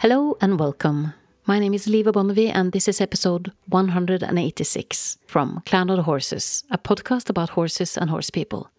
Hello 0.00 0.36
and 0.40 0.60
welcome. 0.60 1.12
My 1.44 1.58
name 1.58 1.74
is 1.74 1.88
Liva 1.88 2.12
Bonnevie, 2.12 2.52
and 2.54 2.70
this 2.70 2.86
is 2.86 3.00
episode 3.00 3.50
186 3.66 5.18
from 5.26 5.60
Clan 5.66 5.90
of 5.90 5.96
the 5.96 6.04
Horses, 6.04 6.62
a 6.70 6.78
podcast 6.78 7.28
about 7.28 7.50
horses 7.50 7.96
and 7.96 8.08
horse 8.08 8.30
people. 8.30 8.70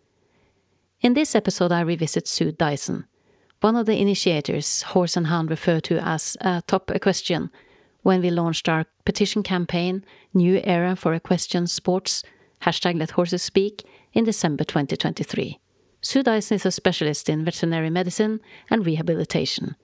In 1.01 1.15
this 1.15 1.35
episode, 1.35 1.73
I 1.73 1.81
revisit 1.81 2.25
Sue 2.25 2.53
Dyson, 2.53 3.05
one 3.59 3.75
of 3.75 3.85
the 3.85 3.99
initiators 3.99 4.83
Horse 4.83 5.17
and 5.17 5.27
Hound 5.27 5.49
refer 5.49 5.81
to 5.81 5.97
as 6.01 6.37
a 6.39 6.63
top 6.67 6.89
equestrian 6.89 7.51
when 8.01 8.21
we 8.21 8.29
launched 8.29 8.69
our 8.69 8.85
petition 9.03 9.43
campaign, 9.43 10.05
New 10.33 10.61
Era 10.63 10.95
for 10.95 11.13
Equestrian 11.13 11.67
Sports, 11.67 12.23
hashtag 12.61 12.97
Let 12.97 13.11
Horses 13.11 13.43
Speak, 13.43 13.85
in 14.13 14.23
December 14.23 14.63
2023. 14.63 15.59
Sue 15.99 16.23
Dyson 16.23 16.55
is 16.55 16.65
a 16.65 16.71
specialist 16.71 17.27
in 17.27 17.43
veterinary 17.43 17.89
medicine 17.89 18.39
and 18.69 18.85
rehabilitation 18.85 19.75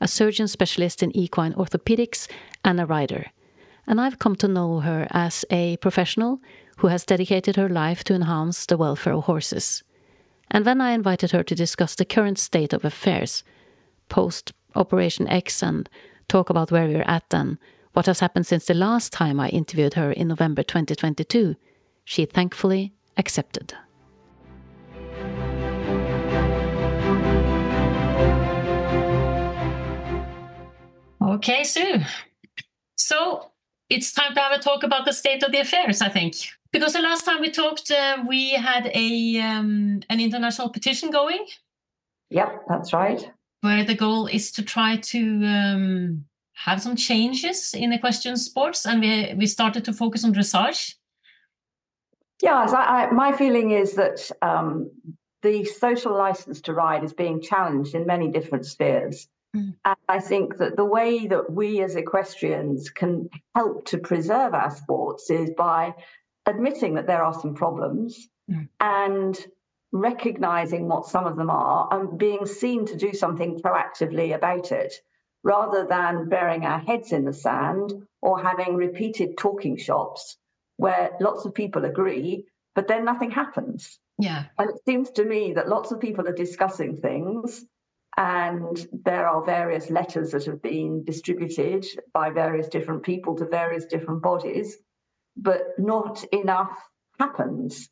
a 0.00 0.08
surgeon 0.08 0.48
specialist 0.48 1.02
in 1.02 1.16
equine 1.16 1.54
orthopedics, 1.54 2.28
and 2.64 2.80
a 2.80 2.86
rider. 2.86 3.26
And 3.86 4.00
I've 4.00 4.18
come 4.18 4.36
to 4.36 4.48
know 4.48 4.80
her 4.80 5.06
as 5.10 5.44
a 5.50 5.76
professional 5.78 6.40
who 6.78 6.88
has 6.88 7.04
dedicated 7.04 7.56
her 7.56 7.68
life 7.68 8.02
to 8.04 8.14
enhance 8.14 8.66
the 8.66 8.76
welfare 8.76 9.12
of 9.12 9.24
horses. 9.24 9.82
And 10.50 10.64
when 10.64 10.80
I 10.80 10.92
invited 10.92 11.30
her 11.32 11.42
to 11.42 11.54
discuss 11.54 11.94
the 11.94 12.04
current 12.04 12.38
state 12.38 12.72
of 12.72 12.84
affairs, 12.84 13.44
post 14.08 14.52
Operation 14.74 15.28
X, 15.28 15.62
and 15.62 15.88
talk 16.28 16.50
about 16.50 16.70
where 16.70 16.86
we're 16.86 17.02
at 17.02 17.32
and 17.32 17.58
what 17.92 18.06
has 18.06 18.20
happened 18.20 18.46
since 18.46 18.66
the 18.66 18.74
last 18.74 19.12
time 19.12 19.38
I 19.38 19.48
interviewed 19.50 19.94
her 19.94 20.10
in 20.10 20.28
November 20.28 20.62
2022, 20.62 21.54
she 22.04 22.24
thankfully 22.24 22.92
accepted. 23.16 23.74
Okay, 31.34 31.64
Sue. 31.64 32.00
So 32.94 33.50
it's 33.90 34.12
time 34.12 34.34
to 34.34 34.40
have 34.40 34.52
a 34.52 34.62
talk 34.62 34.84
about 34.84 35.04
the 35.04 35.12
state 35.12 35.42
of 35.42 35.50
the 35.50 35.58
affairs, 35.58 36.00
I 36.00 36.08
think. 36.08 36.36
Because 36.70 36.92
the 36.92 37.02
last 37.02 37.24
time 37.24 37.40
we 37.40 37.50
talked, 37.50 37.90
uh, 37.90 38.22
we 38.28 38.50
had 38.50 38.88
a 38.94 39.40
um, 39.40 40.00
an 40.08 40.20
international 40.20 40.68
petition 40.68 41.10
going. 41.10 41.44
Yep, 42.30 42.66
that's 42.68 42.92
right. 42.92 43.30
Where 43.62 43.82
the 43.82 43.96
goal 43.96 44.26
is 44.26 44.52
to 44.52 44.62
try 44.62 44.96
to 44.96 45.20
um, 45.44 46.24
have 46.52 46.80
some 46.80 46.94
changes 46.94 47.74
in 47.74 47.90
the 47.90 47.96
equestrian 47.96 48.36
sports, 48.36 48.86
and 48.86 49.00
we 49.00 49.34
we 49.34 49.46
started 49.46 49.84
to 49.86 49.92
focus 49.92 50.24
on 50.24 50.34
dressage. 50.34 50.94
Yeah, 52.42 52.66
so 52.66 52.76
I, 52.76 53.10
my 53.10 53.32
feeling 53.32 53.72
is 53.72 53.94
that 53.94 54.30
um, 54.40 54.90
the 55.42 55.64
social 55.64 56.16
license 56.16 56.60
to 56.62 56.74
ride 56.74 57.02
is 57.02 57.12
being 57.12 57.40
challenged 57.40 57.94
in 57.94 58.06
many 58.06 58.30
different 58.30 58.66
spheres. 58.66 59.28
Mm. 59.54 59.74
And 59.84 59.96
I 60.08 60.20
think 60.20 60.58
that 60.58 60.76
the 60.76 60.84
way 60.84 61.26
that 61.26 61.50
we 61.52 61.80
as 61.82 61.96
equestrians 61.96 62.90
can 62.90 63.28
help 63.54 63.86
to 63.86 63.98
preserve 63.98 64.54
our 64.54 64.70
sports 64.70 65.30
is 65.30 65.50
by 65.56 65.94
admitting 66.46 66.94
that 66.94 67.06
there 67.06 67.24
are 67.24 67.38
some 67.38 67.54
problems 67.54 68.28
mm. 68.50 68.68
and 68.80 69.38
recognizing 69.92 70.88
what 70.88 71.06
some 71.06 71.26
of 71.26 71.36
them 71.36 71.50
are 71.50 71.88
and 71.92 72.18
being 72.18 72.46
seen 72.46 72.84
to 72.86 72.96
do 72.96 73.12
something 73.12 73.60
proactively 73.60 74.34
about 74.34 74.72
it 74.72 74.92
rather 75.44 75.86
than 75.86 76.28
burying 76.28 76.64
our 76.64 76.80
heads 76.80 77.12
in 77.12 77.24
the 77.24 77.32
sand 77.32 77.92
or 78.20 78.42
having 78.42 78.74
repeated 78.74 79.36
talking 79.36 79.76
shops 79.76 80.36
where 80.78 81.10
lots 81.20 81.44
of 81.44 81.54
people 81.54 81.84
agree, 81.84 82.44
but 82.74 82.88
then 82.88 83.04
nothing 83.04 83.30
happens. 83.30 84.00
Yeah. 84.18 84.46
And 84.58 84.70
it 84.70 84.80
seems 84.84 85.10
to 85.12 85.24
me 85.24 85.52
that 85.52 85.68
lots 85.68 85.92
of 85.92 86.00
people 86.00 86.26
are 86.26 86.32
discussing 86.32 86.96
things 86.96 87.64
and 88.16 88.86
there 89.04 89.28
are 89.28 89.44
various 89.44 89.90
letters 89.90 90.30
that 90.30 90.44
have 90.44 90.62
been 90.62 91.04
distributed 91.04 91.84
by 92.12 92.30
various 92.30 92.68
different 92.68 93.02
people 93.02 93.36
to 93.36 93.46
various 93.46 93.86
different 93.86 94.22
bodies, 94.22 94.76
but 95.36 95.62
not 95.78 96.22
enough 96.32 96.78
happens. 97.18 97.88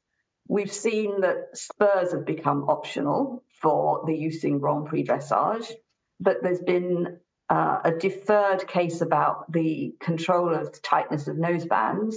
We've 0.48 0.72
seen 0.72 1.22
that 1.22 1.56
spurs 1.56 2.12
have 2.12 2.24
become 2.24 2.68
optional 2.68 3.42
for 3.60 4.02
the 4.06 4.14
use 4.14 4.44
in 4.44 4.58
Grand 4.58 4.86
Prix 4.86 5.04
dressage, 5.04 5.72
but 6.20 6.42
there's 6.42 6.60
been 6.60 7.18
uh, 7.48 7.80
a 7.84 7.92
deferred 7.92 8.66
case 8.68 9.00
about 9.00 9.50
the 9.50 9.94
control 10.00 10.54
of 10.54 10.72
the 10.72 10.80
tightness 10.80 11.26
of 11.26 11.36
nosebands. 11.36 12.14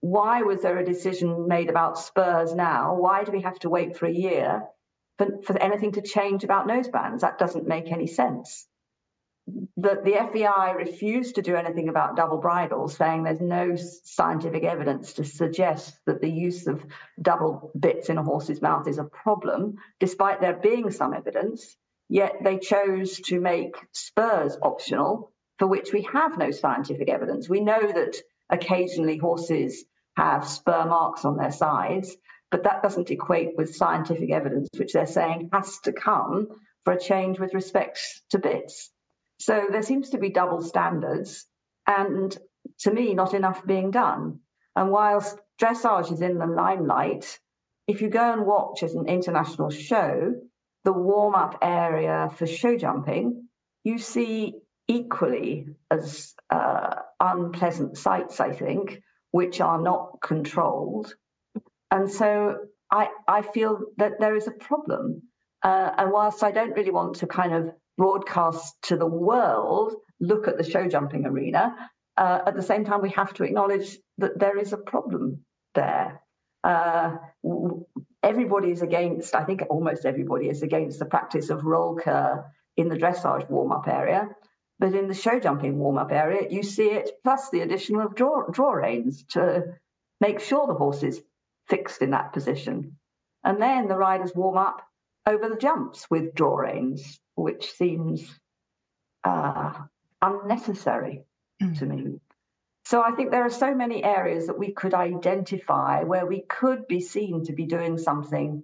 Why 0.00 0.42
was 0.42 0.62
there 0.62 0.78
a 0.78 0.84
decision 0.84 1.48
made 1.48 1.68
about 1.68 1.98
spurs 1.98 2.54
now? 2.54 2.94
Why 2.94 3.24
do 3.24 3.32
we 3.32 3.42
have 3.42 3.58
to 3.60 3.70
wait 3.70 3.96
for 3.96 4.06
a 4.06 4.12
year 4.12 4.62
for, 5.18 5.42
for 5.42 5.58
anything 5.60 5.92
to 5.92 6.02
change 6.02 6.44
about 6.44 6.66
nosebands. 6.66 7.20
That 7.20 7.38
doesn't 7.38 7.66
make 7.66 7.90
any 7.90 8.06
sense. 8.06 8.66
The, 9.76 10.00
the 10.02 10.30
FEI 10.32 10.74
refused 10.74 11.34
to 11.34 11.42
do 11.42 11.54
anything 11.54 11.90
about 11.90 12.16
double 12.16 12.38
bridles, 12.38 12.96
saying 12.96 13.24
there's 13.24 13.42
no 13.42 13.76
scientific 13.76 14.64
evidence 14.64 15.12
to 15.14 15.24
suggest 15.24 15.94
that 16.06 16.22
the 16.22 16.30
use 16.30 16.66
of 16.66 16.84
double 17.20 17.70
bits 17.78 18.08
in 18.08 18.16
a 18.16 18.22
horse's 18.22 18.62
mouth 18.62 18.88
is 18.88 18.98
a 18.98 19.04
problem, 19.04 19.76
despite 20.00 20.40
there 20.40 20.54
being 20.56 20.90
some 20.90 21.12
evidence. 21.12 21.76
Yet 22.08 22.36
they 22.42 22.58
chose 22.58 23.20
to 23.26 23.40
make 23.40 23.76
spurs 23.92 24.56
optional, 24.62 25.32
for 25.58 25.66
which 25.66 25.92
we 25.92 26.02
have 26.12 26.38
no 26.38 26.50
scientific 26.50 27.10
evidence. 27.10 27.48
We 27.48 27.60
know 27.60 27.80
that 27.80 28.16
occasionally 28.48 29.18
horses 29.18 29.84
have 30.16 30.48
spur 30.48 30.86
marks 30.86 31.24
on 31.24 31.36
their 31.36 31.52
sides, 31.52 32.16
but 32.54 32.62
that 32.62 32.84
doesn't 32.84 33.10
equate 33.10 33.56
with 33.56 33.74
scientific 33.74 34.30
evidence, 34.30 34.68
which 34.76 34.92
they're 34.92 35.06
saying 35.06 35.50
has 35.52 35.80
to 35.80 35.92
come 35.92 36.46
for 36.84 36.92
a 36.92 37.00
change 37.00 37.40
with 37.40 37.52
respect 37.52 38.00
to 38.30 38.38
bits. 38.38 38.92
So 39.40 39.66
there 39.72 39.82
seems 39.82 40.10
to 40.10 40.18
be 40.18 40.30
double 40.30 40.62
standards, 40.62 41.48
and 41.84 42.38
to 42.82 42.92
me, 42.92 43.12
not 43.12 43.34
enough 43.34 43.66
being 43.66 43.90
done. 43.90 44.38
And 44.76 44.92
whilst 44.92 45.36
dressage 45.60 46.12
is 46.12 46.20
in 46.20 46.38
the 46.38 46.46
limelight, 46.46 47.40
if 47.88 48.00
you 48.00 48.08
go 48.08 48.32
and 48.32 48.46
watch 48.46 48.84
at 48.84 48.92
an 48.92 49.08
international 49.08 49.70
show, 49.70 50.36
the 50.84 50.92
warm 50.92 51.34
up 51.34 51.58
area 51.60 52.30
for 52.36 52.46
show 52.46 52.78
jumping, 52.78 53.48
you 53.82 53.98
see 53.98 54.54
equally 54.86 55.66
as 55.90 56.36
uh, 56.50 56.94
unpleasant 57.18 57.98
sights, 57.98 58.38
I 58.38 58.52
think, 58.52 59.02
which 59.32 59.60
are 59.60 59.82
not 59.82 60.20
controlled 60.22 61.16
and 61.90 62.10
so 62.10 62.56
I, 62.90 63.08
I 63.26 63.42
feel 63.42 63.80
that 63.96 64.20
there 64.20 64.36
is 64.36 64.46
a 64.46 64.52
problem. 64.52 65.22
Uh, 65.62 65.90
and 65.96 66.12
whilst 66.12 66.42
I 66.44 66.50
don't 66.50 66.76
really 66.76 66.90
want 66.90 67.16
to 67.16 67.26
kind 67.26 67.54
of 67.54 67.70
broadcast 67.96 68.74
to 68.82 68.96
the 68.96 69.06
world, 69.06 69.94
look 70.20 70.46
at 70.46 70.58
the 70.58 70.64
show 70.64 70.86
jumping 70.88 71.26
arena, 71.26 71.74
uh, 72.16 72.40
at 72.46 72.54
the 72.54 72.62
same 72.62 72.84
time, 72.84 73.02
we 73.02 73.10
have 73.10 73.32
to 73.34 73.44
acknowledge 73.44 73.98
that 74.18 74.38
there 74.38 74.58
is 74.58 74.72
a 74.72 74.76
problem 74.76 75.44
there. 75.74 76.20
Uh, 76.62 77.16
everybody 78.22 78.70
is 78.70 78.82
against, 78.82 79.34
I 79.34 79.44
think 79.44 79.62
almost 79.68 80.04
everybody 80.04 80.48
is 80.48 80.62
against 80.62 80.98
the 80.98 81.06
practice 81.06 81.50
of 81.50 81.62
rollkur 81.62 82.44
in 82.76 82.88
the 82.88 82.96
dressage 82.96 83.48
warm 83.50 83.72
up 83.72 83.88
area. 83.88 84.28
But 84.78 84.94
in 84.94 85.08
the 85.08 85.14
show 85.14 85.38
jumping 85.40 85.78
warm 85.78 85.98
up 85.98 86.12
area, 86.12 86.48
you 86.50 86.62
see 86.62 86.90
it 86.90 87.10
plus 87.22 87.50
the 87.50 87.60
addition 87.60 88.00
of 88.00 88.14
draw, 88.14 88.48
draw 88.50 88.72
reins 88.72 89.24
to 89.30 89.64
make 90.20 90.40
sure 90.40 90.66
the 90.66 90.74
horses 90.74 91.20
fixed 91.68 92.02
in 92.02 92.10
that 92.10 92.32
position. 92.32 92.98
And 93.42 93.60
then 93.60 93.88
the 93.88 93.96
riders 93.96 94.32
warm 94.34 94.56
up 94.56 94.82
over 95.26 95.48
the 95.48 95.56
jumps 95.56 96.06
with 96.10 96.34
draw 96.34 96.56
reins, 96.56 97.20
which 97.34 97.72
seems 97.72 98.28
uh, 99.24 99.72
unnecessary 100.20 101.24
mm. 101.62 101.78
to 101.78 101.86
me. 101.86 102.20
So 102.86 103.02
I 103.02 103.12
think 103.12 103.30
there 103.30 103.44
are 103.44 103.50
so 103.50 103.74
many 103.74 104.04
areas 104.04 104.46
that 104.46 104.58
we 104.58 104.72
could 104.72 104.92
identify 104.92 106.02
where 106.02 106.26
we 106.26 106.42
could 106.42 106.86
be 106.86 107.00
seen 107.00 107.44
to 107.46 107.54
be 107.54 107.64
doing 107.64 107.96
something 107.96 108.62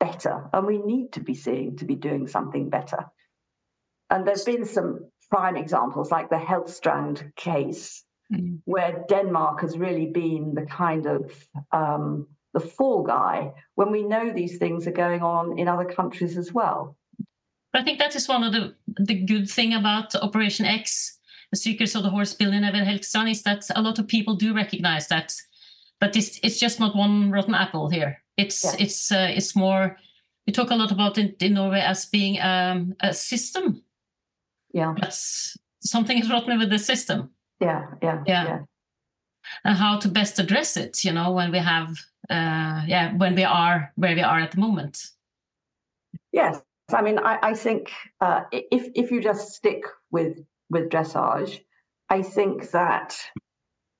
better, 0.00 0.48
and 0.52 0.66
we 0.66 0.78
need 0.78 1.12
to 1.12 1.20
be 1.20 1.34
seen 1.34 1.76
to 1.76 1.84
be 1.84 1.94
doing 1.94 2.26
something 2.26 2.68
better. 2.68 3.06
And 4.10 4.26
there's 4.26 4.44
been 4.44 4.64
some 4.64 5.10
prime 5.30 5.56
examples 5.56 6.10
like 6.10 6.30
the 6.30 6.36
Helgstrand 6.36 7.34
case, 7.36 8.04
mm. 8.40 8.58
where 8.64 9.04
Denmark 9.08 9.60
has 9.60 9.78
really 9.78 10.06
been 10.06 10.54
the 10.54 10.66
kind 10.66 11.06
of 11.06 11.32
um, 11.72 12.26
the 12.52 12.60
fall 12.60 13.02
guy 13.02 13.52
when 13.74 13.90
we 13.90 14.02
know 14.02 14.32
these 14.32 14.58
things 14.58 14.86
are 14.86 14.92
going 14.92 15.22
on 15.22 15.58
in 15.58 15.68
other 15.68 15.84
countries 15.84 16.38
as 16.38 16.52
well. 16.52 16.96
But 17.72 17.82
I 17.82 17.84
think 17.84 17.98
that 17.98 18.14
is 18.14 18.28
one 18.28 18.44
of 18.44 18.52
the 18.52 18.74
the 18.86 19.14
good 19.14 19.50
thing 19.50 19.74
about 19.74 20.14
Operation 20.14 20.64
X, 20.64 21.18
the 21.50 21.56
Secrets 21.56 21.94
of 21.94 22.02
the 22.02 22.10
Horse 22.10 22.32
Billionaire 22.32 22.84
Helgstrand, 22.84 23.30
is 23.30 23.42
that 23.42 23.64
a 23.74 23.82
lot 23.82 23.98
of 23.98 24.06
people 24.06 24.36
do 24.36 24.54
recognize 24.54 25.08
that. 25.08 25.32
But 26.00 26.16
it's 26.16 26.38
it's 26.42 26.60
just 26.60 26.80
not 26.80 26.96
one 26.96 27.30
rotten 27.30 27.54
apple 27.54 27.88
here. 27.88 28.22
It's 28.36 28.64
yeah. 28.64 28.84
it's 28.84 29.12
uh, 29.12 29.32
it's 29.36 29.56
more. 29.56 29.96
We 30.46 30.52
talk 30.52 30.70
a 30.70 30.76
lot 30.76 30.92
about 30.92 31.18
it 31.18 31.42
in 31.42 31.54
Norway 31.54 31.80
as 31.80 32.06
being 32.06 32.38
um, 32.40 32.94
a 33.00 33.12
system. 33.14 33.82
Yeah, 34.72 34.94
that's 35.00 35.56
something 35.80 36.18
is 36.18 36.30
rotten 36.30 36.58
with 36.58 36.70
the 36.70 36.78
system. 36.78 37.30
Yeah, 37.60 37.86
yeah, 38.02 38.22
yeah, 38.26 38.44
yeah. 38.44 38.58
And 39.64 39.76
how 39.76 39.98
to 39.98 40.08
best 40.08 40.38
address 40.38 40.76
it, 40.76 41.04
you 41.04 41.12
know, 41.12 41.32
when 41.32 41.52
we 41.52 41.58
have, 41.58 41.90
uh, 42.30 42.82
yeah, 42.86 43.14
when 43.14 43.34
we 43.34 43.44
are 43.44 43.92
where 43.96 44.14
we 44.14 44.22
are 44.22 44.40
at 44.40 44.52
the 44.52 44.60
moment. 44.60 44.98
Yes, 46.32 46.60
I 46.92 47.02
mean, 47.02 47.18
I, 47.18 47.38
I 47.42 47.54
think 47.54 47.90
uh, 48.20 48.42
if 48.50 48.88
if 48.94 49.10
you 49.10 49.20
just 49.22 49.52
stick 49.52 49.84
with 50.10 50.38
with 50.70 50.90
dressage. 50.90 51.60
I 52.10 52.22
think 52.22 52.70
that 52.72 53.16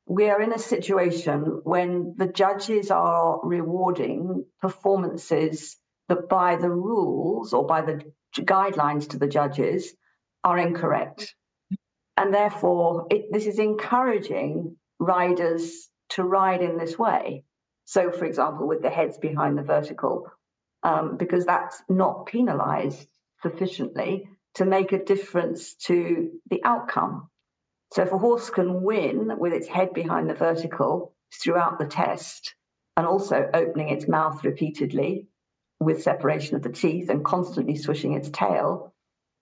we 0.07 0.29
are 0.29 0.41
in 0.43 0.53
a 0.53 0.59
situation 0.59 1.61
when 1.65 2.15
the 2.19 2.27
judges 2.27 2.91
are 2.91 3.41
rewarding 3.43 4.45
performances 4.61 5.77
that 6.09 6.29
by 6.29 6.57
the 6.57 6.71
rules 6.71 7.55
or 7.55 7.67
by 7.67 7.81
the 7.81 8.03
guidelines 8.37 9.09
to 9.09 9.19
the 9.19 9.29
judges 9.29 9.95
are 10.43 10.59
incorrect. 10.59 11.35
And 12.25 12.33
therefore, 12.33 13.07
it, 13.11 13.31
this 13.31 13.45
is 13.45 13.59
encouraging 13.59 14.79
riders 14.99 15.91
to 16.09 16.25
ride 16.25 16.63
in 16.63 16.79
this 16.79 16.99
way. 16.99 17.45
So, 17.85 18.11
for 18.11 18.25
example, 18.25 18.67
with 18.67 18.81
the 18.81 18.89
heads 18.89 19.19
behind 19.19 19.59
the 19.59 19.63
vertical, 19.63 20.33
um, 20.83 21.19
because 21.19 21.45
that's 21.45 21.83
not 21.87 22.25
penalized 22.25 23.07
sufficiently 23.43 24.27
to 24.55 24.65
make 24.65 24.93
a 24.93 25.05
difference 25.05 25.75
to 25.89 26.31
the 26.49 26.65
outcome. 26.65 27.29
So, 27.93 28.05
if 28.05 28.13
a 28.13 28.17
horse 28.17 28.49
can 28.49 28.83
win 28.83 29.39
with 29.39 29.53
its 29.53 29.69
head 29.69 29.93
behind 29.93 30.31
the 30.31 30.35
vertical 30.35 31.15
throughout 31.43 31.79
the 31.79 31.85
test 31.85 32.55
and 32.97 33.07
also 33.07 33.51
opening 33.53 33.91
its 33.91 34.09
mouth 34.09 34.43
repeatedly 34.45 35.29
with 35.79 36.03
separation 36.03 36.57
of 36.57 36.63
the 36.63 36.73
teeth 36.73 37.11
and 37.11 37.23
constantly 37.23 37.77
swishing 37.77 38.15
its 38.15 38.31
tail, 38.31 38.94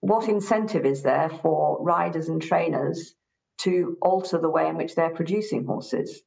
what 0.03 0.27
incentive 0.27 0.85
is 0.85 1.01
there 1.01 1.29
for 1.29 1.81
riders 1.81 2.27
and 2.27 2.41
trainers 2.41 3.15
to 3.59 3.97
alter 4.01 4.37
the 4.37 4.49
way 4.49 4.67
in 4.67 4.75
which 4.75 4.95
they're 4.95 5.15
producing 5.15 5.65
horses? 5.65 6.21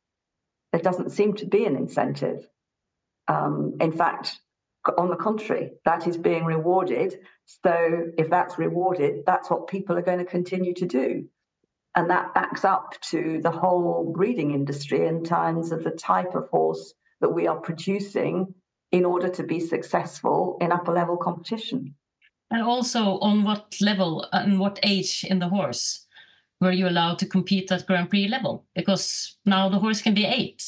There 0.72 0.80
doesn't 0.80 1.10
seem 1.10 1.34
to 1.34 1.46
be 1.46 1.66
an 1.66 1.76
incentive. 1.76 2.48
Um, 3.28 3.74
in 3.82 3.92
fact, 3.92 4.40
on 4.96 5.10
the 5.10 5.16
contrary, 5.16 5.72
that 5.84 6.06
is 6.06 6.16
being 6.16 6.46
rewarded. 6.46 7.18
So 7.64 8.12
if 8.16 8.30
that's 8.30 8.56
rewarded, 8.58 9.24
that's 9.26 9.50
what 9.50 9.68
people 9.68 9.98
are 9.98 10.02
going 10.02 10.20
to 10.20 10.24
continue 10.24 10.72
to 10.72 10.86
do. 10.86 11.28
And 11.94 12.08
that 12.08 12.32
backs 12.32 12.64
up 12.64 12.94
to 13.10 13.40
the 13.42 13.50
whole 13.50 14.10
breeding 14.16 14.52
industry 14.52 15.06
in 15.06 15.22
terms 15.22 15.70
of 15.70 15.84
the 15.84 15.90
type 15.90 16.34
of 16.34 16.48
horse 16.48 16.94
that 17.20 17.34
we 17.34 17.46
are 17.46 17.60
producing 17.60 18.54
in 18.90 19.04
order 19.04 19.28
to 19.28 19.42
be 19.42 19.60
successful 19.60 20.56
in 20.62 20.72
upper 20.72 20.92
level 20.92 21.18
competition. 21.18 21.94
And 22.50 22.62
also, 22.62 23.18
on 23.18 23.42
what 23.42 23.76
level 23.80 24.26
and 24.32 24.60
what 24.60 24.78
age 24.82 25.24
in 25.28 25.40
the 25.40 25.48
horse 25.48 26.06
were 26.60 26.72
you 26.72 26.88
allowed 26.88 27.18
to 27.18 27.26
compete 27.26 27.72
at 27.72 27.86
Grand 27.86 28.08
Prix 28.08 28.28
level? 28.28 28.64
Because 28.74 29.36
now 29.44 29.68
the 29.68 29.78
horse 29.78 30.00
can 30.00 30.14
be 30.14 30.24
eight. 30.24 30.62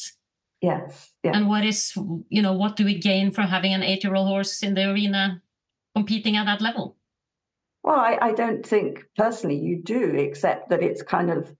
Yes. 0.61 1.11
yes. 1.23 1.35
And 1.35 1.47
what 1.47 1.63
is, 1.63 1.93
you 2.29 2.41
know, 2.41 2.53
what 2.53 2.75
do 2.75 2.83
we 2.83 2.95
gain 2.95 3.31
from 3.31 3.47
having 3.47 3.73
an 3.73 3.83
eight 3.83 4.03
year 4.03 4.15
old 4.15 4.27
horse 4.27 4.61
in 4.61 4.73
the 4.73 4.91
arena 4.91 5.41
competing 5.95 6.35
at 6.35 6.45
that 6.45 6.61
level? 6.61 6.97
Well, 7.83 7.97
I, 7.97 8.17
I 8.21 8.31
don't 8.33 8.65
think 8.65 9.05
personally 9.15 9.57
you 9.57 9.81
do, 9.81 10.15
except 10.15 10.69
that 10.69 10.83
it's 10.83 11.01
kind 11.01 11.31
of 11.31 11.55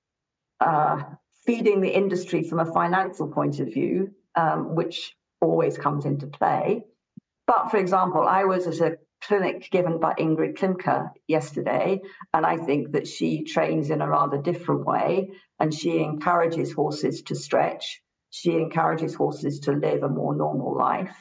uh, 0.59 1.01
feeding 1.45 1.79
the 1.79 1.89
industry 1.89 2.43
from 2.43 2.59
a 2.59 2.71
financial 2.73 3.29
point 3.29 3.59
of 3.59 3.73
view, 3.73 4.13
um, 4.35 4.75
which 4.75 5.15
always 5.41 5.77
comes 5.77 6.05
into 6.05 6.27
play. 6.27 6.83
But 7.47 7.71
for 7.71 7.77
example, 7.77 8.27
I 8.27 8.43
was 8.43 8.67
at 8.67 8.81
a 8.81 8.97
clinic 9.21 9.69
given 9.71 9.99
by 9.99 10.13
Ingrid 10.13 10.55
Klimke 10.57 11.11
yesterday, 11.27 12.01
and 12.33 12.45
I 12.45 12.57
think 12.57 12.93
that 12.93 13.07
she 13.07 13.43
trains 13.43 13.89
in 13.89 14.01
a 14.01 14.09
rather 14.09 14.37
different 14.37 14.85
way, 14.85 15.31
and 15.59 15.73
she 15.73 15.99
encourages 15.99 16.73
horses 16.73 17.23
to 17.23 17.35
stretch. 17.35 18.01
She 18.29 18.55
encourages 18.55 19.15
horses 19.15 19.61
to 19.61 19.71
live 19.71 20.03
a 20.03 20.09
more 20.09 20.35
normal 20.35 20.77
life. 20.77 21.15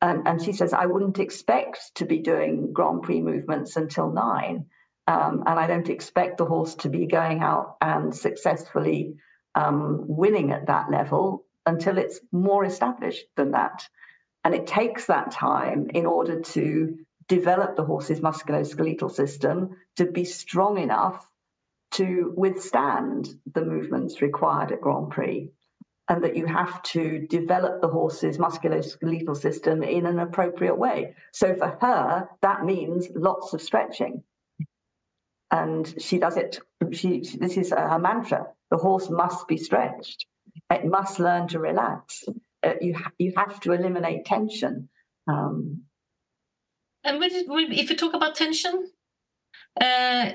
And, 0.00 0.26
and 0.28 0.42
she 0.42 0.52
says, 0.52 0.72
I 0.72 0.86
wouldn't 0.86 1.18
expect 1.18 1.78
to 1.96 2.06
be 2.06 2.18
doing 2.18 2.72
Grand 2.72 3.02
Prix 3.02 3.20
movements 3.20 3.76
until 3.76 4.10
nine. 4.10 4.66
Um, 5.06 5.42
and 5.46 5.58
I 5.58 5.66
don't 5.66 5.88
expect 5.88 6.38
the 6.38 6.44
horse 6.44 6.74
to 6.76 6.88
be 6.88 7.06
going 7.06 7.40
out 7.40 7.76
and 7.80 8.14
successfully 8.14 9.14
um, 9.54 10.04
winning 10.06 10.52
at 10.52 10.66
that 10.66 10.90
level 10.90 11.44
until 11.66 11.98
it's 11.98 12.20
more 12.30 12.64
established 12.64 13.24
than 13.36 13.52
that. 13.52 13.86
And 14.44 14.54
it 14.54 14.66
takes 14.66 15.06
that 15.06 15.32
time 15.32 15.88
in 15.94 16.06
order 16.06 16.40
to 16.40 16.98
develop 17.28 17.76
the 17.76 17.84
horse's 17.84 18.20
musculoskeletal 18.20 19.10
system 19.10 19.76
to 19.96 20.06
be 20.06 20.24
strong 20.24 20.78
enough 20.78 21.26
to 21.92 22.32
withstand 22.36 23.28
the 23.54 23.64
movements 23.64 24.20
required 24.20 24.72
at 24.72 24.80
Grand 24.80 25.10
Prix. 25.10 25.50
And 26.10 26.24
that 26.24 26.36
you 26.36 26.46
have 26.46 26.82
to 26.84 27.26
develop 27.28 27.82
the 27.82 27.88
horse's 27.88 28.38
musculoskeletal 28.38 29.36
system 29.36 29.82
in 29.82 30.06
an 30.06 30.18
appropriate 30.18 30.78
way. 30.78 31.14
So 31.32 31.54
for 31.54 31.76
her, 31.82 32.28
that 32.40 32.64
means 32.64 33.08
lots 33.14 33.52
of 33.52 33.60
stretching. 33.60 34.22
And 35.50 35.94
she 36.00 36.18
does 36.18 36.38
it, 36.38 36.60
she, 36.92 37.20
this 37.38 37.58
is 37.58 37.70
her 37.70 37.98
mantra 37.98 38.46
the 38.70 38.76
horse 38.76 39.08
must 39.10 39.48
be 39.48 39.56
stretched. 39.56 40.26
It 40.70 40.84
must 40.84 41.18
learn 41.18 41.48
to 41.48 41.58
relax. 41.58 42.24
Uh, 42.62 42.74
you 42.80 42.94
you 43.18 43.32
have 43.36 43.60
to 43.60 43.72
eliminate 43.72 44.24
tension. 44.24 44.88
Um, 45.26 45.82
and 47.08 47.22
if 47.22 47.90
you 47.90 47.96
talk 47.96 48.14
about 48.14 48.34
tension, 48.34 48.90
uh, 49.80 50.32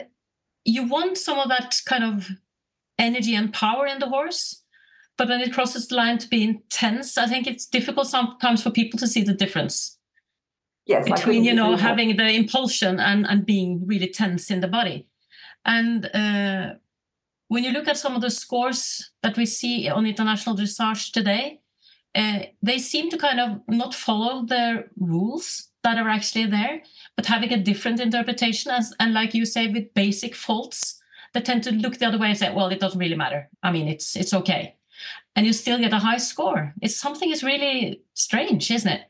you 0.65 0.87
want 0.87 1.17
some 1.17 1.39
of 1.39 1.49
that 1.49 1.81
kind 1.85 2.03
of 2.03 2.29
energy 2.97 3.35
and 3.35 3.53
power 3.53 3.85
in 3.85 3.99
the 3.99 4.09
horse, 4.09 4.63
but 5.17 5.27
when 5.29 5.41
it 5.41 5.53
crosses 5.53 5.87
the 5.87 5.95
line 5.95 6.17
to 6.17 6.27
be 6.27 6.43
intense, 6.43 7.17
I 7.17 7.27
think 7.27 7.47
it's 7.47 7.65
difficult 7.65 8.07
sometimes 8.07 8.63
for 8.63 8.71
people 8.71 8.97
to 8.99 9.07
see 9.07 9.23
the 9.23 9.33
difference. 9.33 9.97
Yes, 10.85 11.07
between 11.07 11.45
you 11.45 11.53
know 11.53 11.77
having 11.77 12.17
the 12.17 12.29
impulsion 12.29 12.99
and 12.99 13.25
and 13.25 13.45
being 13.45 13.87
really 13.87 14.07
tense 14.07 14.51
in 14.51 14.59
the 14.59 14.67
body, 14.67 15.07
and 15.63 16.09
uh, 16.13 16.73
when 17.47 17.63
you 17.63 17.71
look 17.71 17.87
at 17.87 17.97
some 17.97 18.15
of 18.15 18.21
the 18.21 18.29
scores 18.29 19.11
that 19.21 19.37
we 19.37 19.45
see 19.45 19.87
on 19.87 20.05
international 20.05 20.57
dressage 20.57 21.11
today, 21.13 21.61
uh, 22.15 22.39
they 22.61 22.79
seem 22.79 23.09
to 23.11 23.17
kind 23.17 23.39
of 23.39 23.61
not 23.69 23.93
follow 23.93 24.45
the 24.45 24.85
rules 24.97 25.69
that 25.83 25.97
are 25.97 26.09
actually 26.09 26.45
there, 26.45 26.81
but 27.15 27.25
having 27.25 27.51
a 27.53 27.57
different 27.57 27.99
interpretation. 27.99 28.71
As, 28.71 28.93
and 28.99 29.13
like 29.13 29.33
you 29.33 29.45
say, 29.45 29.67
with 29.67 29.93
basic 29.93 30.35
faults, 30.35 31.01
they 31.33 31.41
tend 31.41 31.63
to 31.63 31.71
look 31.71 31.97
the 31.97 32.07
other 32.07 32.17
way 32.17 32.29
and 32.29 32.37
say, 32.37 32.53
well, 32.53 32.67
it 32.67 32.79
doesn't 32.79 32.99
really 32.99 33.15
matter. 33.15 33.49
I 33.61 33.71
mean, 33.71 33.87
it's 33.87 34.15
it's 34.15 34.33
okay. 34.33 34.75
And 35.35 35.45
you 35.45 35.53
still 35.53 35.79
get 35.79 35.93
a 35.93 35.99
high 35.99 36.17
score. 36.17 36.73
It's 36.81 36.95
something 36.95 37.31
is 37.31 37.43
really 37.43 38.01
strange, 38.13 38.69
isn't 38.69 38.91
it? 38.91 39.01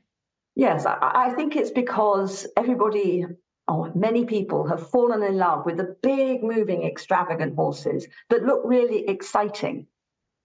Yes, 0.55 0.85
I, 0.85 0.97
I 1.01 1.33
think 1.35 1.55
it's 1.55 1.71
because 1.71 2.47
everybody 2.55 3.25
oh, 3.67 3.91
many 3.95 4.25
people 4.25 4.67
have 4.67 4.89
fallen 4.89 5.23
in 5.23 5.37
love 5.37 5.65
with 5.65 5.77
the 5.77 5.95
big, 6.01 6.43
moving, 6.43 6.83
extravagant 6.83 7.55
horses 7.55 8.07
that 8.29 8.43
look 8.43 8.61
really 8.65 9.07
exciting. 9.07 9.87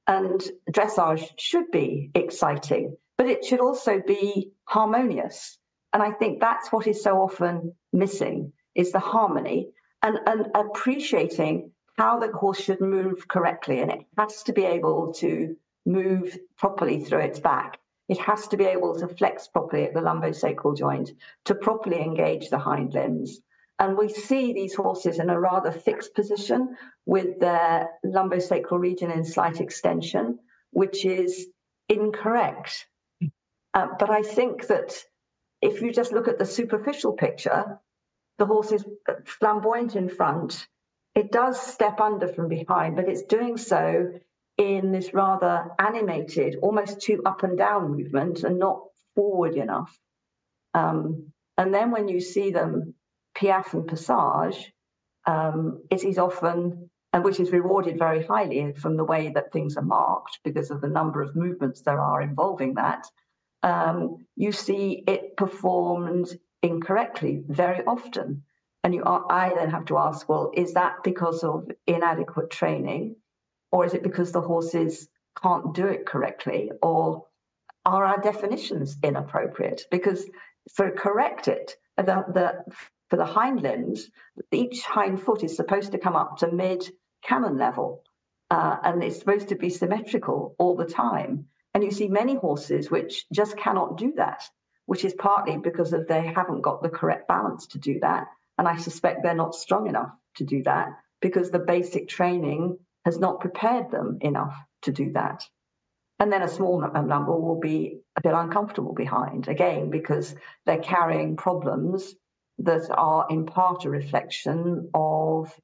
And 0.06 0.40
dressage 0.70 1.28
should 1.38 1.70
be 1.70 2.10
exciting, 2.14 2.96
but 3.18 3.26
it 3.26 3.44
should 3.44 3.60
also 3.60 4.00
be 4.06 4.52
harmonious. 4.64 5.57
And 5.92 6.02
I 6.02 6.12
think 6.12 6.40
that's 6.40 6.70
what 6.70 6.86
is 6.86 7.02
so 7.02 7.18
often 7.22 7.74
missing 7.92 8.52
is 8.74 8.92
the 8.92 8.98
harmony 8.98 9.70
and, 10.02 10.18
and 10.26 10.46
appreciating 10.54 11.72
how 11.96 12.18
the 12.18 12.30
horse 12.30 12.60
should 12.60 12.80
move 12.80 13.26
correctly. 13.26 13.80
And 13.80 13.90
it 13.90 14.06
has 14.16 14.42
to 14.44 14.52
be 14.52 14.64
able 14.64 15.12
to 15.14 15.56
move 15.86 16.36
properly 16.56 17.04
through 17.04 17.20
its 17.20 17.40
back. 17.40 17.78
It 18.08 18.18
has 18.18 18.48
to 18.48 18.56
be 18.56 18.64
able 18.64 18.98
to 19.00 19.08
flex 19.08 19.48
properly 19.48 19.84
at 19.84 19.94
the 19.94 20.00
lumbosacral 20.00 20.76
joint 20.76 21.10
to 21.46 21.54
properly 21.54 22.00
engage 22.00 22.48
the 22.48 22.58
hind 22.58 22.94
limbs. 22.94 23.40
And 23.78 23.96
we 23.96 24.08
see 24.08 24.52
these 24.52 24.74
horses 24.74 25.18
in 25.18 25.30
a 25.30 25.38
rather 25.38 25.70
fixed 25.70 26.14
position 26.14 26.76
with 27.06 27.38
their 27.38 27.90
lumbosacral 28.04 28.78
region 28.78 29.10
in 29.10 29.24
slight 29.24 29.60
extension, 29.60 30.38
which 30.70 31.04
is 31.04 31.46
incorrect. 31.88 32.86
Uh, 33.74 33.88
but 33.98 34.10
I 34.10 34.22
think 34.22 34.66
that 34.66 34.94
if 35.60 35.82
you 35.82 35.92
just 35.92 36.12
look 36.12 36.28
at 36.28 36.38
the 36.38 36.46
superficial 36.46 37.12
picture, 37.12 37.78
the 38.38 38.46
horse 38.46 38.72
is 38.72 38.84
flamboyant 39.24 39.96
in 39.96 40.08
front. 40.08 40.66
It 41.14 41.32
does 41.32 41.60
step 41.60 42.00
under 42.00 42.28
from 42.28 42.48
behind, 42.48 42.96
but 42.96 43.08
it's 43.08 43.22
doing 43.22 43.56
so 43.56 44.12
in 44.56 44.92
this 44.92 45.14
rather 45.14 45.70
animated, 45.78 46.56
almost 46.62 47.00
too 47.00 47.22
up 47.24 47.42
and 47.42 47.56
down 47.56 47.90
movement 47.92 48.44
and 48.44 48.58
not 48.58 48.82
forward 49.14 49.54
enough. 49.56 49.96
Um, 50.74 51.32
and 51.56 51.74
then 51.74 51.90
when 51.90 52.08
you 52.08 52.20
see 52.20 52.50
them 52.50 52.94
piaffe 53.34 53.74
and 53.74 53.86
passage, 53.86 54.72
um, 55.26 55.82
it 55.90 56.04
is 56.04 56.18
often, 56.18 56.90
and 57.12 57.24
which 57.24 57.40
is 57.40 57.50
rewarded 57.50 57.98
very 57.98 58.24
highly 58.24 58.72
from 58.72 58.96
the 58.96 59.04
way 59.04 59.30
that 59.34 59.52
things 59.52 59.76
are 59.76 59.82
marked 59.82 60.38
because 60.44 60.70
of 60.70 60.80
the 60.80 60.88
number 60.88 61.22
of 61.22 61.36
movements 61.36 61.82
there 61.82 62.00
are 62.00 62.22
involving 62.22 62.74
that. 62.74 63.06
Um, 63.62 64.26
you 64.36 64.52
see 64.52 65.02
it 65.06 65.36
performed 65.36 66.38
incorrectly 66.62 67.42
very 67.46 67.84
often. 67.84 68.44
And 68.84 68.94
you, 68.94 69.02
I 69.04 69.52
then 69.54 69.70
have 69.70 69.86
to 69.86 69.98
ask, 69.98 70.28
well, 70.28 70.52
is 70.54 70.74
that 70.74 71.02
because 71.02 71.42
of 71.42 71.70
inadequate 71.86 72.50
training? 72.50 73.16
Or 73.72 73.84
is 73.84 73.94
it 73.94 74.02
because 74.02 74.32
the 74.32 74.40
horses 74.40 75.08
can't 75.42 75.74
do 75.74 75.86
it 75.86 76.06
correctly? 76.06 76.70
Or 76.82 77.26
are 77.84 78.04
our 78.04 78.20
definitions 78.20 78.96
inappropriate? 79.02 79.82
Because 79.90 80.28
for 80.74 80.90
correct 80.90 81.48
it, 81.48 81.76
the, 81.96 82.04
the 82.04 82.64
for 83.08 83.16
the 83.16 83.24
hind 83.24 83.62
limbs, 83.62 84.10
each 84.52 84.82
hind 84.82 85.20
foot 85.20 85.42
is 85.42 85.56
supposed 85.56 85.92
to 85.92 85.98
come 85.98 86.14
up 86.14 86.38
to 86.38 86.52
mid 86.52 86.88
cannon 87.22 87.58
level. 87.58 88.04
Uh, 88.50 88.76
and 88.82 89.02
it's 89.02 89.18
supposed 89.18 89.48
to 89.48 89.56
be 89.56 89.70
symmetrical 89.70 90.54
all 90.58 90.76
the 90.76 90.86
time. 90.86 91.46
And 91.78 91.84
you 91.84 91.92
see 91.92 92.08
many 92.08 92.34
horses 92.34 92.90
which 92.90 93.24
just 93.32 93.56
cannot 93.56 93.98
do 93.98 94.14
that, 94.16 94.42
which 94.86 95.04
is 95.04 95.14
partly 95.14 95.58
because 95.58 95.92
of 95.92 96.08
they 96.08 96.26
haven't 96.26 96.62
got 96.62 96.82
the 96.82 96.88
correct 96.88 97.28
balance 97.28 97.68
to 97.68 97.78
do 97.78 98.00
that. 98.00 98.26
And 98.58 98.66
I 98.66 98.78
suspect 98.78 99.22
they're 99.22 99.32
not 99.32 99.54
strong 99.54 99.86
enough 99.86 100.10
to 100.38 100.44
do 100.44 100.64
that 100.64 100.88
because 101.20 101.52
the 101.52 101.60
basic 101.60 102.08
training 102.08 102.80
has 103.04 103.20
not 103.20 103.38
prepared 103.38 103.92
them 103.92 104.18
enough 104.22 104.56
to 104.82 104.90
do 104.90 105.12
that. 105.12 105.44
And 106.18 106.32
then 106.32 106.42
a 106.42 106.48
small 106.48 106.80
number 106.80 107.38
will 107.38 107.60
be 107.60 108.00
a 108.16 108.22
bit 108.22 108.34
uncomfortable 108.34 108.92
behind, 108.92 109.46
again, 109.46 109.90
because 109.90 110.34
they're 110.66 110.82
carrying 110.82 111.36
problems 111.36 112.12
that 112.58 112.90
are 112.90 113.28
in 113.30 113.46
part 113.46 113.84
a 113.84 113.88
reflection 113.88 114.90
of 114.94 115.54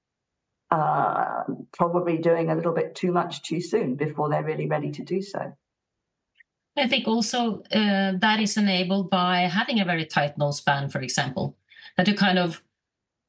uh, 0.71 1.43
probably 1.77 2.19
doing 2.19 2.51
a 2.51 2.55
little 2.55 2.73
bit 2.73 2.95
too 2.95 3.11
much 3.11 3.43
too 3.43 3.61
soon 3.61 3.97
before 3.97 4.29
they're 4.31 4.45
really 4.45 4.69
ready 4.69 4.93
to 4.93 5.03
do 5.03 5.21
so. 5.21 5.57
I 6.77 6.89
think 6.89 7.07
also 7.07 7.63
uh, 7.73 8.13
that 8.19 8.41
is 8.41 8.57
enabled 8.57 9.11
by 9.11 9.41
having 9.43 9.81
a 9.81 9.85
very 9.85 10.05
tight 10.05 10.37
noseband, 10.39 10.91
for 10.91 11.01
example, 11.01 11.57
that 11.97 12.09
you 12.09 12.15
kind 12.15 12.39
of, 12.39 12.63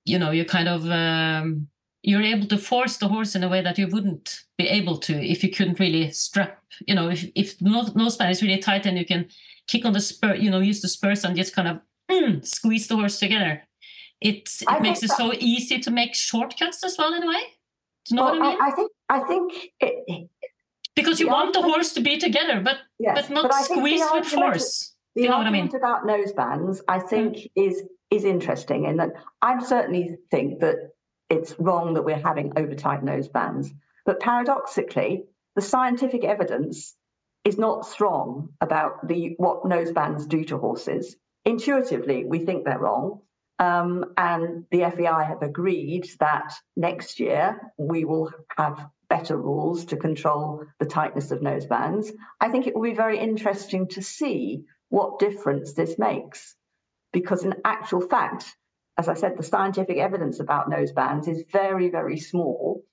you 0.04 0.18
know, 0.18 0.32
you 0.32 0.46
kind 0.46 0.68
of 0.68 0.90
um, 0.90 1.68
you're 2.02 2.24
able 2.24 2.48
to 2.48 2.58
force 2.58 2.98
the 2.98 3.08
horse 3.08 3.36
in 3.36 3.44
a 3.44 3.50
way 3.50 3.62
that 3.62 3.78
you 3.78 3.88
wouldn't 3.88 4.44
be 4.58 4.68
able 4.68 4.98
to 4.98 5.14
if 5.14 5.44
you 5.44 5.52
couldn't 5.52 5.80
really 5.80 6.10
strap. 6.12 6.64
You 6.88 6.96
know, 6.96 7.10
if 7.10 7.26
if 7.36 7.60
the 7.60 7.66
noseband 7.66 8.32
is 8.32 8.42
really 8.42 8.58
tight, 8.58 8.84
then 8.84 8.98
you 8.98 9.06
can 9.06 9.28
kick 9.68 9.86
on 9.86 9.94
the 9.94 10.02
spur, 10.02 10.36
you 10.36 10.50
know, 10.50 10.60
use 10.60 10.82
the 10.82 10.88
spurs 10.88 11.24
and 11.24 11.36
just 11.36 11.56
kind 11.56 11.68
of 11.68 11.80
mm, 12.12 12.46
squeeze 12.46 12.88
the 12.88 12.96
horse 12.96 13.20
together 13.20 13.64
it 14.22 14.50
it 14.62 14.82
makes 14.82 15.04
it 15.04 15.12
so 15.12 15.34
easy 15.40 15.80
to 15.80 15.92
make 15.92 16.16
shortcuts 16.16 16.84
as 16.84 16.98
well 16.98 17.14
in 17.14 17.24
a 17.24 17.28
way. 17.28 17.44
Do 18.06 18.16
you 18.16 18.16
know 18.18 18.24
well, 18.26 18.40
what 18.40 18.42
I 18.42 18.52
mean? 18.52 18.62
I, 18.62 18.68
I 18.68 18.72
think 18.72 18.92
I 19.10 19.20
think 19.20 19.54
it, 19.80 20.30
because 20.96 21.20
you 21.20 21.28
want 21.28 21.54
the 21.54 21.62
horse 21.62 21.94
to 21.94 22.02
be 22.02 22.18
together, 22.18 22.62
but 22.62 22.78
yes, 23.00 23.28
but 23.28 23.34
not 23.34 23.50
but 23.50 23.64
squeeze 23.64 24.04
with 24.12 24.26
force. 24.26 24.94
The 25.16 25.24
you 25.24 25.30
know 25.30 25.38
what 25.38 25.48
I 25.48 25.52
mean? 25.52 25.74
about 25.76 26.06
nosebands, 26.06 26.82
I 26.88 27.00
hmm. 27.00 27.08
think, 27.08 27.36
mm. 27.36 27.50
is 27.56 27.84
is 28.12 28.24
interesting, 28.24 28.86
in 28.86 28.98
that 28.98 29.14
I 29.42 29.64
certainly 29.64 30.18
think 30.32 30.60
that 30.62 30.92
it's 31.30 31.56
wrong 31.60 31.96
that 31.96 32.04
we're 32.04 32.18
having 32.18 32.54
over 32.56 32.76
tight 32.76 33.04
nosebands. 33.04 33.70
But 34.06 34.20
paradoxically, 34.20 35.26
the 35.56 35.62
scientific 35.62 36.24
evidence 36.24 36.96
is 37.44 37.58
not 37.58 37.86
strong 37.86 38.50
about 38.62 39.08
the 39.08 39.36
what 39.38 39.64
nosebands 39.64 40.28
do 40.28 40.44
to 40.46 40.58
horses. 40.58 41.16
Intuitively, 41.46 42.26
we 42.26 42.40
think 42.40 42.66
they're 42.66 42.80
wrong, 42.80 43.22
um, 43.60 44.14
and 44.18 44.66
the 44.72 44.90
FEI 44.96 45.26
have 45.26 45.42
agreed 45.42 46.10
that 46.20 46.54
next 46.76 47.20
year 47.20 47.72
we 47.78 48.06
will 48.06 48.32
have 48.58 48.88
better 49.10 49.38
rules 49.38 49.86
to 49.86 49.98
control 49.98 50.64
the 50.80 50.86
tightness 50.86 51.32
of 51.32 51.40
nosebands. 51.40 52.12
I 52.40 52.50
think 52.50 52.68
it 52.68 52.76
will 52.76 52.84
be 52.84 52.94
very 52.94 53.20
interesting 53.20 53.88
to 53.90 54.02
see 54.02 54.64
what 54.90 55.20
difference 55.20 55.74
this 55.74 55.98
makes. 55.98 56.56
Because, 57.12 57.44
in 57.44 57.56
actual 57.64 58.02
fact, 58.02 58.46
as 58.98 59.08
I 59.08 59.14
said, 59.14 59.38
the 59.38 59.44
scientific 59.44 59.98
evidence 59.98 60.40
about 60.40 60.70
nosebands 60.70 61.28
is 61.28 61.44
very, 61.52 61.90
very 61.90 62.18
small. 62.18 62.84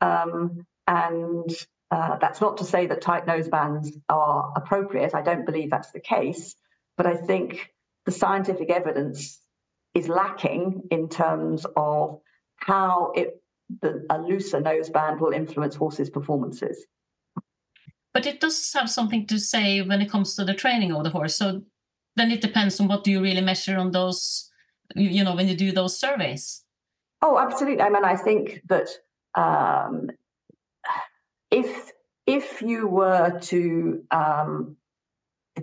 Um, 0.00 0.66
and 0.86 1.50
uh, 1.90 2.16
that's 2.20 2.40
not 2.40 2.58
to 2.58 2.64
say 2.64 2.86
that 2.86 3.00
tight 3.00 3.26
nosebands 3.26 3.88
are 4.08 4.52
appropriate. 4.56 5.14
I 5.14 5.22
don't 5.22 5.46
believe 5.46 5.70
that's 5.70 5.92
the 5.92 6.00
case. 6.00 6.54
But 6.96 7.06
I 7.06 7.16
think 7.16 7.72
the 8.06 8.12
scientific 8.12 8.70
evidence 8.70 9.40
is 9.94 10.08
lacking 10.08 10.82
in 10.90 11.08
terms 11.08 11.66
of 11.76 12.20
how 12.56 13.12
it 13.14 13.39
the, 13.82 14.06
a 14.10 14.18
looser 14.18 14.60
noseband 14.60 15.20
will 15.20 15.32
influence 15.32 15.74
horses' 15.74 16.10
performances. 16.10 16.86
But 18.12 18.26
it 18.26 18.40
does 18.40 18.72
have 18.74 18.90
something 18.90 19.26
to 19.26 19.38
say 19.38 19.80
when 19.82 20.00
it 20.00 20.10
comes 20.10 20.34
to 20.34 20.44
the 20.44 20.54
training 20.54 20.92
of 20.92 21.04
the 21.04 21.10
horse. 21.10 21.36
So 21.36 21.62
then 22.16 22.30
it 22.30 22.40
depends 22.40 22.80
on 22.80 22.88
what 22.88 23.04
do 23.04 23.10
you 23.10 23.22
really 23.22 23.40
measure 23.40 23.76
on 23.78 23.92
those, 23.92 24.50
you 24.96 25.22
know, 25.22 25.34
when 25.34 25.48
you 25.48 25.56
do 25.56 25.70
those 25.70 25.98
surveys. 25.98 26.64
Oh, 27.22 27.38
absolutely. 27.38 27.82
I 27.82 27.90
mean, 27.90 28.04
I 28.04 28.16
think 28.16 28.62
that 28.68 28.88
um, 29.36 30.10
if 31.50 31.92
if 32.26 32.62
you 32.62 32.88
were 32.88 33.38
to 33.40 34.04
um, 34.10 34.76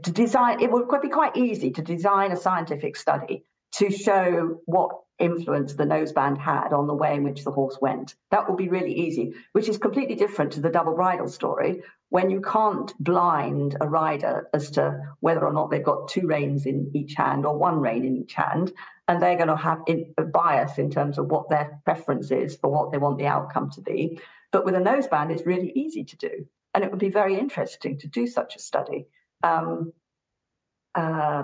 to 0.04 0.12
design, 0.12 0.62
it 0.62 0.72
would 0.72 1.02
be 1.02 1.10
quite 1.10 1.36
easy 1.36 1.72
to 1.72 1.82
design 1.82 2.32
a 2.32 2.38
scientific 2.38 2.96
study 2.96 3.44
to 3.74 3.92
show 3.92 4.62
what 4.66 4.92
influence 5.20 5.74
the 5.74 5.84
noseband 5.84 6.38
had 6.38 6.74
on 6.74 6.88
the 6.88 6.94
way 6.94 7.16
in 7.16 7.24
which 7.24 7.44
the 7.44 7.52
horse 7.52 7.78
went. 7.82 8.16
That 8.32 8.48
would 8.48 8.58
be 8.58 8.70
really 8.70 8.94
easy, 8.94 9.34
which 9.52 9.70
is 9.70 9.78
completely 9.78 10.16
different 10.16 10.54
to 10.54 10.62
the 10.62 10.70
double 10.70 10.94
bridle 10.94 11.28
story 11.28 11.82
when 12.10 12.30
you 12.30 12.42
can't 12.42 12.94
blind 13.00 13.76
a 13.82 13.88
rider 13.88 14.48
as 14.54 14.72
to 14.72 15.00
whether 15.20 15.46
or 15.46 15.54
not 15.54 15.70
they've 15.70 15.84
got 15.84 16.08
two 16.08 16.28
reins 16.28 16.66
in 16.66 16.92
each 16.94 17.16
hand 17.16 17.46
or 17.46 17.58
one 17.58 17.80
rein 17.80 18.06
in 18.06 18.18
each 18.18 18.34
hand. 18.34 18.72
And 19.08 19.22
they're 19.22 19.36
going 19.38 19.48
to 19.48 19.56
have 19.56 19.84
a 19.88 20.24
bias 20.24 20.78
in 20.78 20.92
terms 20.92 21.18
of 21.18 21.28
what 21.28 21.50
their 21.50 21.80
preference 21.86 22.32
is 22.32 22.56
for 22.56 22.70
what 22.70 22.92
they 22.92 22.98
want 22.98 23.18
the 23.18 23.28
outcome 23.28 23.72
to 23.72 23.82
be. 23.82 24.20
But 24.52 24.66
with 24.66 24.76
a 24.76 24.80
noseband, 24.80 25.32
it's 25.32 25.46
really 25.46 25.72
easy 25.76 26.04
to 26.04 26.18
do. 26.18 26.48
And 26.74 26.84
it 26.84 26.92
would 26.92 27.00
be 27.00 27.10
very 27.10 27.40
interesting 27.40 27.98
to 28.00 28.08
do 28.08 28.28
such 28.28 28.56
a 28.56 28.60
study. 28.60 29.08
Um, 29.44 29.94
uh, 30.94 31.44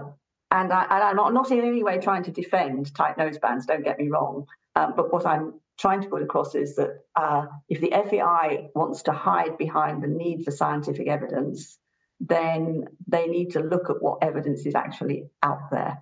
and, 0.54 0.72
I, 0.72 1.10
am 1.10 1.16
not, 1.16 1.34
not 1.34 1.52
in 1.52 1.62
any 1.62 1.84
way 1.84 1.98
trying 1.98 2.24
to 2.24 2.32
defend 2.32 2.94
tight 2.94 3.18
nosebands, 3.18 3.66
don't 3.66 3.84
get 3.84 3.98
me 4.00 4.08
wrong. 4.10 4.46
Um, 4.76 4.94
but 4.96 5.12
what 5.12 5.26
I'm 5.26 5.56
trying 5.80 6.02
to 6.02 6.08
put 6.08 6.22
across 6.22 6.54
is 6.54 6.76
that 6.76 7.00
uh, 7.16 7.48
if 7.70 7.82
the 7.82 7.90
FEI 7.90 8.70
wants 8.76 9.02
to 9.04 9.12
hide 9.12 9.58
behind 9.58 10.04
the 10.04 10.08
need 10.08 10.46
for 10.46 10.52
scientific 10.52 11.08
evidence, 11.08 11.80
then 12.20 12.86
they 13.08 13.26
need 13.26 13.50
to 13.52 13.62
look 13.62 13.90
at 13.90 14.02
what 14.02 14.20
evidence 14.22 14.66
is 14.68 14.76
actually 14.76 15.26
out 15.42 15.72
there. 15.72 15.98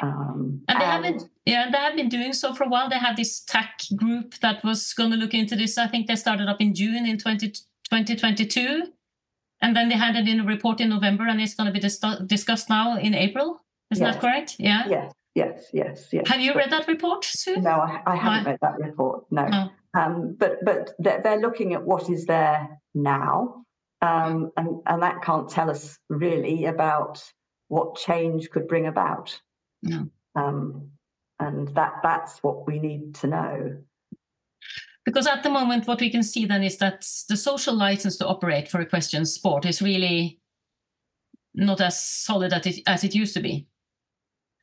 Um, 0.00 0.62
and 0.68 0.80
they 0.80 0.84
and, 0.84 1.04
have 1.04 1.18
been, 1.18 1.30
yeah, 1.44 1.70
they 1.70 1.78
have 1.78 1.96
been 1.96 2.08
doing 2.08 2.32
so 2.32 2.54
for 2.54 2.64
a 2.64 2.68
while. 2.68 2.88
They 2.88 2.98
had 2.98 3.16
this 3.16 3.40
TAC 3.40 3.82
group 3.94 4.36
that 4.40 4.64
was 4.64 4.94
going 4.94 5.10
to 5.10 5.16
look 5.16 5.34
into 5.34 5.56
this. 5.56 5.76
I 5.76 5.88
think 5.88 6.06
they 6.06 6.16
started 6.16 6.48
up 6.48 6.60
in 6.60 6.74
June 6.74 7.04
in 7.04 7.18
20, 7.18 7.48
2022. 7.50 8.92
And 9.60 9.74
then 9.74 9.88
they 9.88 9.96
handed 9.96 10.28
in 10.28 10.40
a 10.40 10.44
report 10.44 10.80
in 10.80 10.90
November, 10.90 11.26
and 11.26 11.40
it's 11.40 11.54
going 11.54 11.66
to 11.66 11.72
be 11.72 11.80
dis- 11.80 12.04
discussed 12.26 12.70
now 12.70 12.96
in 12.96 13.14
April. 13.14 13.60
Is 13.90 14.00
yes. 14.00 14.14
that 14.14 14.20
correct? 14.20 14.56
Yeah. 14.58 14.86
Yes. 14.88 15.12
Yes. 15.34 15.66
Yes. 15.72 16.08
Yes. 16.12 16.28
Have 16.28 16.40
you 16.40 16.54
read 16.54 16.70
that 16.70 16.86
report, 16.88 17.24
Sue? 17.24 17.56
No, 17.56 17.70
I, 17.70 18.02
I 18.06 18.16
haven't 18.16 18.44
no. 18.44 18.50
read 18.50 18.58
that 18.62 18.78
report. 18.78 19.24
No. 19.30 19.46
no. 19.46 19.70
Um, 19.94 20.36
but 20.38 20.64
but 20.64 20.94
they're, 20.98 21.20
they're, 21.22 21.40
looking 21.40 21.74
at 21.74 21.84
what 21.84 22.10
is 22.10 22.26
there 22.26 22.80
now, 22.94 23.64
um, 24.02 24.50
and 24.56 24.80
and 24.86 25.02
that 25.02 25.22
can't 25.22 25.48
tell 25.48 25.70
us 25.70 25.98
really 26.08 26.66
about 26.66 27.22
what 27.68 27.96
change 27.96 28.50
could 28.50 28.68
bring 28.68 28.86
about. 28.86 29.40
No. 29.82 30.08
Um, 30.34 30.90
and 31.40 31.68
that 31.74 31.94
that's 32.02 32.42
what 32.42 32.66
we 32.66 32.78
need 32.78 33.14
to 33.16 33.26
know. 33.28 33.78
Because 35.08 35.26
at 35.26 35.42
the 35.42 35.48
moment, 35.48 35.86
what 35.86 36.02
we 36.02 36.10
can 36.10 36.22
see 36.22 36.44
then 36.44 36.62
is 36.62 36.76
that 36.76 37.00
the 37.30 37.36
social 37.38 37.74
license 37.74 38.18
to 38.18 38.26
operate 38.26 38.68
for 38.68 38.78
equestrian 38.78 39.24
sport 39.24 39.64
is 39.64 39.80
really 39.80 40.38
not 41.54 41.80
as 41.80 41.98
solid 41.98 42.52
as 42.52 42.66
it, 42.66 42.82
as 42.86 43.04
it 43.04 43.14
used 43.14 43.32
to 43.32 43.40
be. 43.40 43.66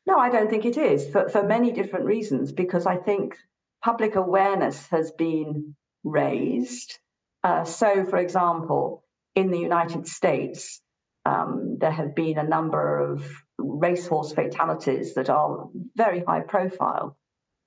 No, 0.06 0.20
I 0.20 0.30
don't 0.30 0.48
think 0.48 0.66
it 0.66 0.78
is 0.78 1.10
for, 1.10 1.30
for 1.30 1.42
many 1.42 1.72
different 1.72 2.06
reasons. 2.06 2.52
Because 2.52 2.86
I 2.86 2.98
think 2.98 3.36
public 3.84 4.14
awareness 4.16 4.86
has 4.90 5.12
been 5.14 5.76
raised. 6.04 7.00
Uh, 7.44 7.64
so, 7.64 8.06
for 8.06 8.20
example, 8.20 9.04
in 9.34 9.50
the 9.50 9.58
United 9.58 10.08
States, 10.08 10.80
um, 11.26 11.78
there 11.80 11.90
have 11.90 12.14
been 12.14 12.38
a 12.38 12.44
number 12.44 13.00
of 13.00 13.28
racehorse 13.58 14.32
fatalities 14.32 15.16
that 15.16 15.32
are 15.32 15.70
very 15.96 16.24
high 16.24 16.42
profile. 16.42 17.18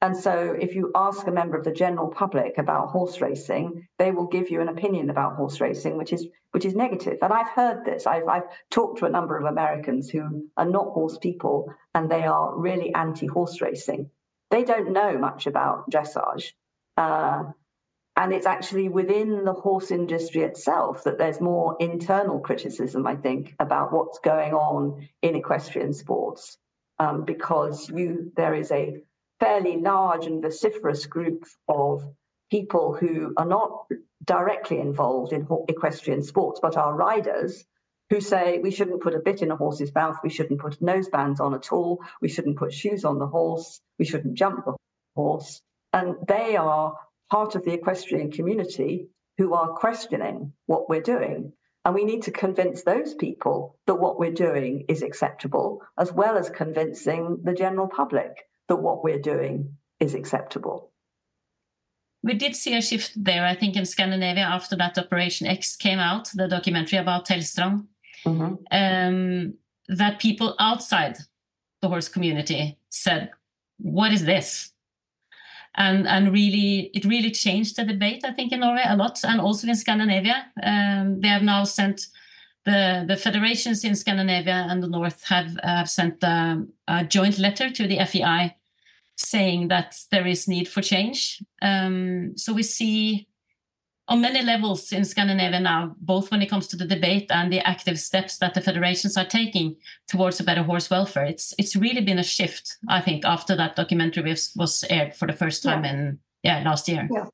And 0.00 0.17
so, 0.17 0.57
if 0.59 0.76
you 0.76 0.93
ask 0.95 1.26
a 1.26 1.33
member 1.33 1.59
of 1.59 1.64
the 1.64 1.73
general 1.73 2.09
public 2.09 2.57
about 2.57 2.90
horse 2.90 3.21
racing, 3.21 3.88
they 3.99 4.12
will 4.12 4.28
give 4.28 4.49
you 4.49 4.61
an 4.61 4.69
opinion 4.69 5.11
about 5.11 5.35
horse 5.35 5.61
racing, 5.61 5.97
which 5.97 6.12
is 6.12 6.26
which 6.52 6.64
is 6.64 6.76
negative. 6.76 7.19
And 7.21 7.33
I've 7.33 7.49
heard 7.49 7.85
this. 7.85 8.07
I've, 8.07 8.28
I've 8.28 8.49
talked 8.71 9.00
to 9.00 9.07
a 9.07 9.11
number 9.11 9.37
of 9.37 9.45
Americans 9.45 10.09
who 10.09 10.49
are 10.57 10.64
not 10.64 10.93
horse 10.93 11.19
people, 11.19 11.75
and 11.95 12.09
they 12.09 12.25
are 12.25 12.57
really 12.57 12.95
anti-horse 12.95 13.61
racing. 13.61 14.11
They 14.50 14.62
don't 14.62 14.93
know 14.93 15.19
much 15.19 15.49
about 15.49 15.90
dressage, 15.90 16.52
uh, 16.97 17.43
and 18.17 18.33
it's 18.33 18.47
actually 18.47 18.88
within 18.88 19.45
the 19.45 19.52
horse 19.52 19.90
industry 19.90 20.43
itself 20.43 21.05
that 21.05 21.19
there's 21.19 21.40
more 21.40 21.76
internal 21.81 22.38
criticism, 22.38 23.05
I 23.05 23.17
think, 23.17 23.57
about 23.59 23.93
what's 23.93 24.21
going 24.21 24.55
on 24.55 25.09
in 25.23 25.35
equestrian 25.35 25.93
sports, 25.93 26.57
um, 27.00 27.25
because 27.25 27.90
you 27.90 28.31
there 28.37 28.55
is 28.55 28.71
a 28.71 29.02
fairly 29.40 29.78
large 29.78 30.26
and 30.26 30.42
vociferous 30.42 31.07
group 31.07 31.45
of 31.68 32.02
people 32.50 32.95
who 32.95 33.35
are 33.37 33.47
not 33.47 33.87
directly 34.25 34.80
involved 34.80 35.33
in 35.33 35.47
equestrian 35.68 36.23
sports 36.23 36.61
but 36.61 36.76
are 36.76 36.95
riders 36.95 37.64
who 38.11 38.21
say 38.21 38.59
we 38.59 38.71
shouldn't 38.71 39.02
put 39.02 39.14
a 39.14 39.21
bit 39.21 39.42
in 39.42 39.50
a 39.50 39.57
horse's 39.57 39.95
mouth, 39.95 40.16
we 40.23 40.30
shouldn't 40.30 40.61
put 40.61 40.80
nosebands 40.80 41.40
on 41.40 41.54
at 41.54 41.73
all, 41.73 42.02
we 42.23 42.28
shouldn't 42.28 42.57
put 42.57 42.73
shoes 42.73 43.04
on 43.04 43.18
the 43.18 43.26
horse, 43.26 43.80
we 43.99 44.04
shouldn't 44.04 44.35
jump 44.35 44.64
the 44.64 44.75
horse. 45.14 45.61
And 45.92 46.16
they 46.26 46.57
are 46.57 46.97
part 47.30 47.54
of 47.54 47.64
the 47.64 47.75
equestrian 47.75 48.30
community 48.30 49.09
who 49.37 49.52
are 49.52 49.75
questioning 49.75 50.52
what 50.66 50.88
we're 50.88 51.02
doing. 51.02 51.52
And 51.85 51.95
we 51.95 52.04
need 52.04 52.23
to 52.23 52.30
convince 52.30 52.83
those 52.83 53.14
people 53.14 53.76
that 53.87 53.95
what 53.95 54.18
we're 54.18 54.33
doing 54.33 54.87
is 54.88 55.02
acceptable, 55.02 55.83
as 55.99 56.12
well 56.12 56.37
as 56.37 56.50
convincing 56.50 57.40
the 57.45 57.54
general 57.54 57.88
public 57.88 58.48
that 58.68 58.76
what 58.76 59.02
we're 59.02 59.18
doing 59.20 59.76
is 60.00 60.14
acceptable. 60.14 60.92
We 62.22 62.34
did 62.34 62.56
see 62.56 62.76
a 62.76 62.82
shift 62.82 63.12
there, 63.16 63.44
I 63.44 63.54
think, 63.54 63.76
in 63.76 63.87
Scandinavia 63.87 64.44
after 64.44 64.76
that 64.76 64.98
Operation 64.98 65.46
X 65.46 65.76
came 65.76 65.98
out, 65.98 66.30
the 66.34 66.48
documentary 66.48 66.98
about 66.98 67.26
Helgstrand, 67.26 67.87
mm-hmm. 68.25 68.54
um, 68.70 69.54
that 69.88 70.18
people 70.18 70.54
outside 70.58 71.18
the 71.80 71.88
horse 71.88 72.08
community 72.08 72.76
said, 72.90 73.30
What 73.78 74.12
is 74.12 74.25
this? 74.25 74.72
and 75.78 76.08
and 76.08 76.32
really 76.32 76.90
it 76.92 77.04
really 77.04 77.30
changed 77.30 77.76
the 77.76 77.84
debate 77.84 78.25
I 78.25 78.32
think 78.32 78.52
in 78.52 78.60
Norway 78.60 78.82
a 78.84 78.96
lot 78.96 79.25
and 79.25 79.40
also 79.40 79.68
in 79.68 79.76
Scandinavia. 79.76 80.46
Um, 80.62 81.20
they 81.20 81.28
have 81.28 81.42
now 81.42 81.64
sent 81.64 82.08
the 82.68 83.04
the 83.06 83.16
federations 83.16 83.84
in 83.84 83.94
Scandinavia 83.94 84.66
and 84.68 84.82
the 84.82 84.88
North 84.88 85.25
have 85.25 85.58
have 85.62 85.88
sent 85.88 86.22
a, 86.22 86.66
a 86.87 87.04
joint 87.04 87.38
letter 87.38 87.70
to 87.70 87.87
the 87.87 87.98
FEI 88.04 88.56
saying 89.16 89.68
that 89.68 89.96
there 90.10 90.26
is 90.26 90.46
need 90.46 90.68
for 90.68 90.82
change. 90.82 91.42
Um, 91.60 92.37
so 92.37 92.52
we 92.52 92.62
see 92.62 93.26
on 94.06 94.20
many 94.20 94.42
levels 94.42 94.92
in 94.92 95.04
Scandinavia 95.04 95.60
now, 95.60 95.94
both 96.00 96.30
when 96.30 96.40
it 96.40 96.48
comes 96.48 96.66
to 96.68 96.76
the 96.76 96.87
debate 96.87 97.30
and 97.30 97.52
the 97.52 97.60
active 97.66 97.98
steps 97.98 98.38
that 98.38 98.54
the 98.54 98.60
federations 98.60 99.16
are 99.16 99.26
taking 99.26 99.76
towards 100.06 100.40
a 100.40 100.44
better 100.44 100.62
horse 100.62 100.88
welfare. 100.90 101.26
It's 101.26 101.54
it's 101.58 101.75
really 101.75 102.02
been 102.02 102.18
a 102.18 102.30
shift, 102.37 102.76
I 102.88 103.00
think, 103.00 103.25
after 103.25 103.56
that 103.56 103.76
documentary 103.76 104.30
was, 104.30 104.52
was 104.56 104.84
aired 104.90 105.14
for 105.14 105.26
the 105.26 105.38
first 105.42 105.62
time 105.62 105.84
yeah. 105.84 105.90
in 105.92 106.18
yeah 106.42 106.62
last 106.64 106.88
year. 106.88 107.08
Yeah. 107.10 107.26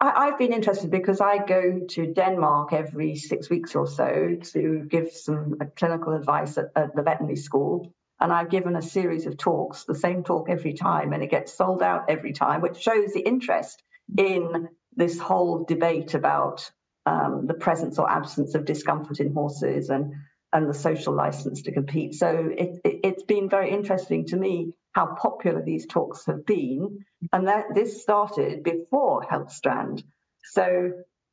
I, 0.00 0.26
have 0.26 0.38
been 0.38 0.52
interested 0.52 0.90
because 0.90 1.20
I 1.20 1.44
go 1.44 1.80
to 1.88 2.12
Denmark 2.14 2.72
every 2.72 3.16
six 3.16 3.50
weeks 3.50 3.74
or 3.74 3.86
so 3.86 4.36
to 4.52 4.86
give 4.88 5.10
some 5.10 5.56
uh, 5.60 5.64
clinical 5.76 6.14
advice 6.14 6.56
at, 6.56 6.66
at 6.76 6.94
the 6.94 7.02
veterinary 7.02 7.36
school. 7.36 7.92
And 8.20 8.32
I've 8.32 8.50
given 8.50 8.76
a 8.76 8.82
series 8.82 9.26
of 9.26 9.36
talks, 9.36 9.84
the 9.84 9.94
same 9.94 10.22
talk 10.22 10.48
every 10.48 10.72
time, 10.72 11.12
and 11.12 11.22
it 11.22 11.30
gets 11.30 11.56
sold 11.56 11.82
out 11.82 12.04
every 12.08 12.32
time, 12.32 12.60
which 12.60 12.78
shows 12.78 13.12
the 13.12 13.20
interest 13.20 13.82
in 14.16 14.68
this 14.94 15.18
whole 15.18 15.64
debate 15.64 16.14
about 16.14 16.70
um, 17.06 17.46
the 17.46 17.54
presence 17.54 17.98
or 17.98 18.10
absence 18.10 18.54
of 18.54 18.64
discomfort 18.64 19.20
in 19.20 19.32
horses 19.32 19.90
and 19.90 20.14
and 20.52 20.68
the 20.68 20.74
social 20.74 21.14
license 21.14 21.62
to 21.62 21.72
compete. 21.72 22.14
So 22.14 22.50
it, 22.56 22.80
it, 22.82 23.04
has 23.04 23.22
been 23.24 23.50
very 23.50 23.70
interesting 23.70 24.24
to 24.28 24.36
me 24.36 24.72
how 24.98 25.14
popular 25.14 25.62
these 25.62 25.86
talks 25.86 26.26
have 26.26 26.44
been, 26.44 27.04
and 27.32 27.46
that 27.46 27.66
this 27.72 28.02
started 28.02 28.64
before 28.64 29.22
Helgstrand. 29.22 30.02
So 30.42 30.90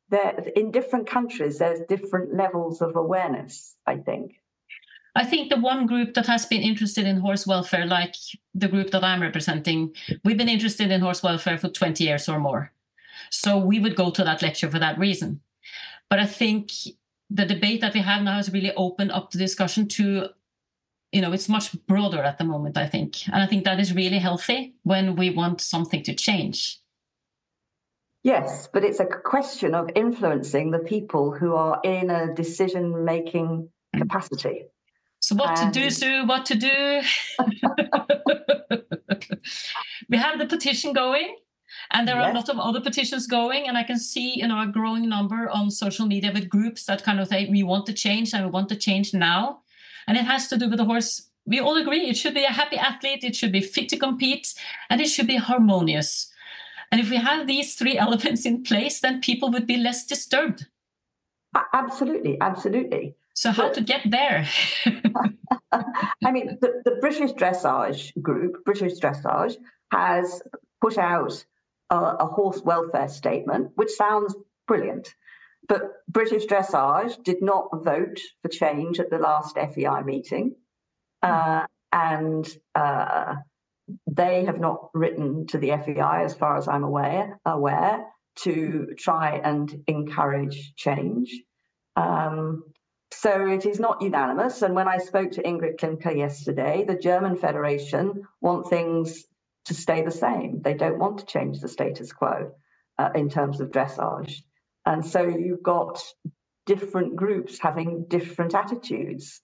there, 0.10 0.38
in 0.56 0.70
different 0.70 1.08
countries, 1.08 1.58
there's 1.58 1.80
different 1.90 2.36
levels 2.36 2.84
of 2.84 2.96
awareness. 2.96 3.76
I 3.88 3.98
think. 3.98 4.40
I 5.16 5.24
think 5.24 5.50
the 5.50 5.60
one 5.60 5.88
group 5.88 6.14
that 6.14 6.28
has 6.28 6.46
been 6.46 6.62
interested 6.62 7.08
in 7.08 7.22
horse 7.22 7.48
welfare, 7.48 7.88
like 7.88 8.16
the 8.54 8.68
group 8.68 8.92
that 8.92 9.04
I'm 9.04 9.22
representing, 9.22 9.96
we've 10.24 10.38
been 10.38 10.56
interested 10.58 10.92
in 10.92 11.02
horse 11.02 11.24
welfare 11.24 11.58
for 11.58 11.70
20 11.70 12.04
years 12.04 12.30
or 12.30 12.40
more. 12.40 12.72
So 13.32 13.58
we 13.58 13.80
would 13.80 13.96
go 13.96 14.12
to 14.12 14.24
that 14.26 14.44
lecture 14.44 14.70
for 14.70 14.78
that 14.78 15.00
reason. 15.00 15.40
But 16.10 16.20
I 16.20 16.28
think 16.28 16.72
the 17.32 17.46
debate 17.46 17.82
that 17.82 17.96
we 17.96 18.02
have 18.02 18.22
now 18.22 18.36
has 18.36 18.52
really 18.52 18.74
opened 18.76 19.12
up 19.12 19.32
the 19.32 19.40
discussion 19.40 19.88
to, 19.88 20.30
you 21.16 21.22
know, 21.22 21.32
it's 21.32 21.48
much 21.48 21.72
broader 21.88 22.22
at 22.22 22.38
the 22.38 22.44
moment, 22.44 22.78
I 22.78 22.88
think. 22.88 23.26
And 23.28 23.42
I 23.42 23.48
think 23.48 23.64
that 23.64 23.80
is 23.80 23.94
really 23.94 24.20
healthy 24.20 24.76
when 24.84 25.16
we 25.16 25.30
want 25.30 25.62
something 25.62 26.04
to 26.04 26.14
change. 26.14 26.82
Yes, 28.24 28.68
but 28.74 28.84
it's 28.84 29.00
a 29.00 29.06
question 29.06 29.74
of 29.74 29.90
influencing 29.96 30.72
the 30.72 30.80
people 30.80 31.32
who 31.32 31.56
are 31.56 31.80
in 31.86 32.10
a 32.10 32.34
decision 32.34 33.06
making 33.06 33.70
mm. 33.96 34.02
capacity. 34.02 34.66
So, 35.22 35.36
what 35.36 35.58
and... 35.58 35.74
to 35.74 35.80
do, 35.80 35.90
Sue? 35.90 36.26
What 36.26 36.46
to 36.48 36.56
do? 36.56 37.02
we 40.10 40.18
have 40.18 40.38
the 40.38 40.48
petition 40.48 40.92
going. 40.92 41.38
And 41.92 42.08
there 42.08 42.16
yes. 42.16 42.26
are 42.26 42.32
a 42.32 42.34
lot 42.34 42.50
of 42.50 42.60
other 42.60 42.82
petitions 42.82 43.28
going, 43.28 43.68
and 43.68 43.78
I 43.78 43.84
can 43.84 44.00
see 44.00 44.40
you 44.40 44.48
know 44.48 44.62
a 44.62 44.68
growing 44.68 45.08
number 45.08 45.50
on 45.50 45.72
social 45.72 46.08
media 46.08 46.32
with 46.34 46.50
groups 46.50 46.86
that 46.86 47.04
kind 47.04 47.20
of 47.20 47.28
say 47.28 47.48
we 47.50 47.64
want 47.64 47.86
to 47.86 47.94
change 47.94 48.34
and 48.34 48.46
we 48.46 48.52
want 48.52 48.70
to 48.70 48.76
change 48.76 49.14
now. 49.14 49.60
And 50.08 50.18
it 50.18 50.26
has 50.26 50.48
to 50.50 50.58
do 50.58 50.70
with 50.70 50.78
the 50.78 50.86
horse. 50.86 51.30
We 51.46 51.60
all 51.60 51.78
agree 51.78 52.10
it 52.10 52.18
should 52.18 52.34
be 52.34 52.44
a 52.44 52.52
happy 52.52 52.78
athlete, 52.78 53.24
it 53.24 53.36
should 53.36 53.52
be 53.52 53.62
fit 53.62 53.90
to 53.90 53.98
compete, 53.98 54.54
and 54.90 55.00
it 55.00 55.08
should 55.08 55.28
be 55.28 55.38
harmonious. 55.38 56.32
And 56.92 57.02
if 57.02 57.10
we 57.10 57.18
have 57.18 57.48
these 57.48 57.76
three 57.76 57.98
elements 58.06 58.46
in 58.46 58.64
place, 58.64 59.00
then 59.00 59.22
people 59.22 59.52
would 59.52 59.68
be 59.68 59.78
less 59.78 60.06
disturbed. 60.06 60.68
Absolutely, 61.74 62.38
absolutely. 62.42 63.16
So, 63.34 63.52
how 63.52 63.70
to 63.70 63.82
get 63.82 64.02
there? 64.10 64.48
I 65.72 66.32
mean, 66.32 66.58
the, 66.62 66.82
the 66.86 66.98
British 67.02 67.32
Dressage 67.34 68.20
Group, 68.22 68.64
British 68.64 69.00
Dressage, 69.00 69.58
has 69.92 70.42
put 70.82 70.98
out 70.98 71.46
a, 71.90 71.96
a 71.98 72.26
horse 72.26 72.62
welfare 72.62 73.10
statement, 73.10 73.72
which 73.76 73.90
sounds 73.92 74.36
brilliant. 74.68 75.14
But 75.68 75.92
British 76.08 76.46
Dressage 76.46 77.24
did 77.24 77.42
not 77.42 77.70
vote 77.84 78.20
for 78.42 78.50
change 78.50 79.00
at 79.00 79.10
the 79.10 79.18
last 79.18 79.56
FEI 79.56 80.02
meeting. 80.04 80.56
Uh, 81.22 81.66
and 81.92 82.48
uh, 82.76 83.36
they 84.08 84.46
have 84.46 84.60
not 84.60 84.90
written 84.94 85.48
to 85.48 85.58
the 85.58 85.70
FEI, 85.70 86.24
as 86.24 86.36
far 86.36 86.58
as 86.58 86.68
I'm 86.68 86.84
aware, 86.84 87.40
aware 87.46 88.06
to 88.40 88.94
try 88.98 89.40
and 89.44 89.84
encourage 89.88 90.76
change. 90.76 91.42
Um, 91.96 92.64
so 93.14 93.48
it 93.48 93.66
is 93.66 93.80
not 93.80 94.02
unanimous. 94.02 94.62
And 94.62 94.76
when 94.76 94.88
I 94.88 94.98
spoke 94.98 95.32
to 95.32 95.44
Ingrid 95.44 95.78
Klimke 95.78 96.18
yesterday, 96.18 96.84
the 96.86 96.98
German 96.98 97.38
Federation 97.38 98.24
want 98.42 98.70
things 98.70 99.26
to 99.66 99.74
stay 99.74 100.04
the 100.04 100.12
same. 100.12 100.62
They 100.62 100.74
don't 100.74 101.00
want 101.00 101.20
to 101.20 101.26
change 101.26 101.60
the 101.60 101.70
status 101.70 102.12
quo 102.12 102.52
uh, 102.98 103.10
in 103.16 103.30
terms 103.30 103.62
of 103.62 103.72
dressage. 103.72 104.42
And 104.86 105.06
so 105.06 105.24
you've 105.24 105.64
got 105.64 106.02
different 106.66 107.16
groups 107.16 107.60
having 107.60 108.06
different 108.08 108.54
attitudes. 108.54 109.42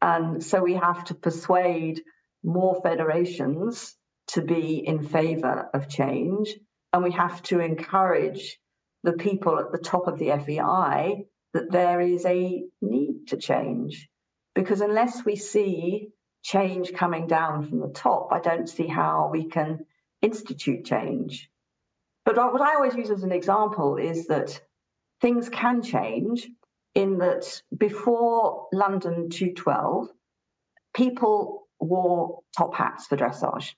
And 0.00 0.42
so 0.44 0.62
we 0.62 0.74
have 0.74 1.04
to 1.06 1.14
persuade 1.14 2.02
more 2.44 2.80
federations 2.82 3.96
to 4.28 4.42
be 4.42 4.86
in 4.86 5.02
favor 5.02 5.68
of 5.72 5.88
change. 5.88 6.54
And 6.92 7.02
we 7.02 7.12
have 7.12 7.42
to 7.44 7.60
encourage 7.60 8.58
the 9.02 9.12
people 9.12 9.58
at 9.58 9.72
the 9.72 9.78
top 9.78 10.06
of 10.06 10.18
the 10.18 10.30
FEI 10.30 11.24
that 11.54 11.70
there 11.70 12.00
is 12.00 12.24
a 12.24 12.64
need 12.80 13.28
to 13.28 13.36
change. 13.36 14.08
Because 14.54 14.80
unless 14.80 15.24
we 15.24 15.36
see 15.36 16.08
change 16.42 16.92
coming 16.92 17.26
down 17.26 17.68
from 17.68 17.80
the 17.80 17.88
top, 17.88 18.28
I 18.32 18.40
don't 18.40 18.68
see 18.68 18.86
how 18.86 19.30
we 19.32 19.48
can 19.48 19.86
institute 20.22 20.84
change. 20.84 21.50
But 22.24 22.36
what 22.36 22.60
I 22.60 22.74
always 22.74 22.94
use 22.94 23.10
as 23.10 23.22
an 23.22 23.32
example 23.32 23.96
is 23.96 24.26
that 24.26 24.60
things 25.26 25.48
can 25.48 25.82
change 25.82 26.48
in 26.94 27.18
that 27.18 27.60
before 27.76 28.68
London 28.72 29.28
212, 29.28 30.08
people 30.94 31.66
wore 31.80 32.42
top 32.56 32.76
hats 32.76 33.08
for 33.08 33.16
dressage. 33.16 33.74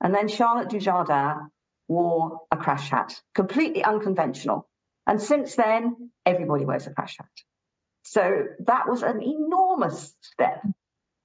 And 0.00 0.14
then 0.14 0.28
Charlotte 0.28 0.68
Dujardin 0.68 1.48
wore 1.88 2.42
a 2.52 2.56
crash 2.56 2.88
hat, 2.88 3.20
completely 3.34 3.82
unconventional. 3.82 4.68
And 5.04 5.20
since 5.20 5.56
then, 5.56 6.12
everybody 6.24 6.64
wears 6.64 6.86
a 6.86 6.94
crash 6.94 7.16
hat. 7.18 7.36
So 8.04 8.44
that 8.66 8.88
was 8.88 9.02
an 9.02 9.20
enormous 9.24 10.14
step 10.20 10.64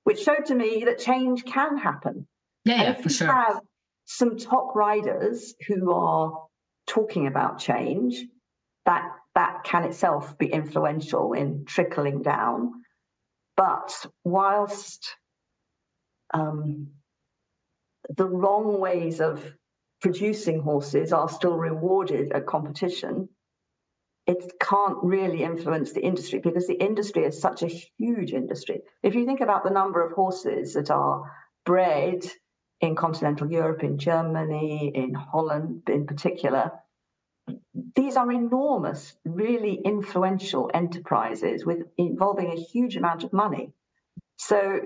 which 0.06 0.24
showed 0.24 0.46
to 0.48 0.56
me 0.56 0.86
that 0.86 0.98
change 0.98 1.46
can 1.46 1.78
happen. 1.78 2.26
Yeah, 2.66 2.82
yeah 2.82 2.94
for 2.96 3.10
sure. 3.10 3.28
Have 3.28 3.62
some 4.06 4.38
top 4.38 4.74
riders 4.74 5.54
who 5.68 5.94
are 5.94 6.48
talking 6.88 7.28
about 7.28 7.60
change, 7.60 8.26
that 8.88 9.04
that 9.38 9.64
can 9.64 9.84
itself 9.84 10.36
be 10.40 10.48
influential 10.48 11.34
in 11.34 11.64
trickling 11.66 12.24
down. 12.24 12.72
But 13.56 13.94
whilst 14.24 15.16
um, 16.34 16.88
the 18.10 18.26
wrong 18.26 18.80
ways 18.80 19.22
of 19.22 19.54
producing 20.02 20.60
horses 20.60 21.14
are 21.14 21.30
still 21.30 21.56
rewarded 21.56 22.32
at 22.32 22.48
competition, 22.48 23.30
it 24.26 24.54
can't 24.60 24.98
really 25.04 25.44
influence 25.44 25.94
the 25.94 26.02
industry 26.02 26.40
because 26.40 26.66
the 26.66 26.84
industry 26.84 27.24
is 27.24 27.40
such 27.40 27.62
a 27.62 27.68
huge 28.00 28.34
industry. 28.34 28.82
If 29.04 29.14
you 29.14 29.28
think 29.28 29.42
about 29.42 29.64
the 29.64 29.70
number 29.70 30.04
of 30.04 30.14
horses 30.14 30.74
that 30.74 30.90
are 30.90 31.32
bred 31.64 32.26
in 32.82 32.96
continental 32.96 33.52
Europe, 33.52 33.84
in 33.84 34.00
Germany, 34.00 34.92
in 34.96 35.14
Holland 35.14 35.84
in 35.90 36.08
particular, 36.08 36.72
these 37.96 38.18
are 38.18 38.32
enormous, 38.32 39.16
really 39.26 39.74
influential 39.74 40.70
enterprises 40.74 41.66
with 41.66 41.88
involving 41.98 42.52
a 42.52 42.56
huge 42.56 42.96
amount 42.96 43.24
of 43.24 43.34
money. 43.34 43.72
So 44.38 44.82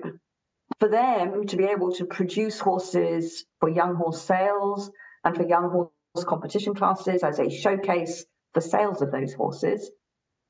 for 0.80 0.88
them 0.88 1.45
to 1.47 1.58
be 1.58 1.65
able 1.65 1.93
to 1.93 2.06
produce 2.06 2.60
horses 2.60 3.45
for 3.60 3.69
young 3.69 3.95
horse 3.95 4.21
sales 4.21 4.91
and 5.24 5.36
for 5.36 5.47
young 5.47 5.69
horse 5.69 6.26
competition 6.26 6.74
classes 6.74 7.24
as 7.24 7.39
a 7.39 7.50
showcase 7.50 8.26
for 8.54 8.62
sales 8.62 9.02
of 9.02 9.12
those 9.12 9.34
horses, 9.34 9.89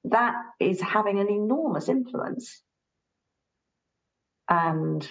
that 0.05 0.35
is 0.59 0.81
having 0.81 1.19
an 1.19 1.29
enormous 1.29 1.89
influence. 1.89 2.61
And 4.49 5.07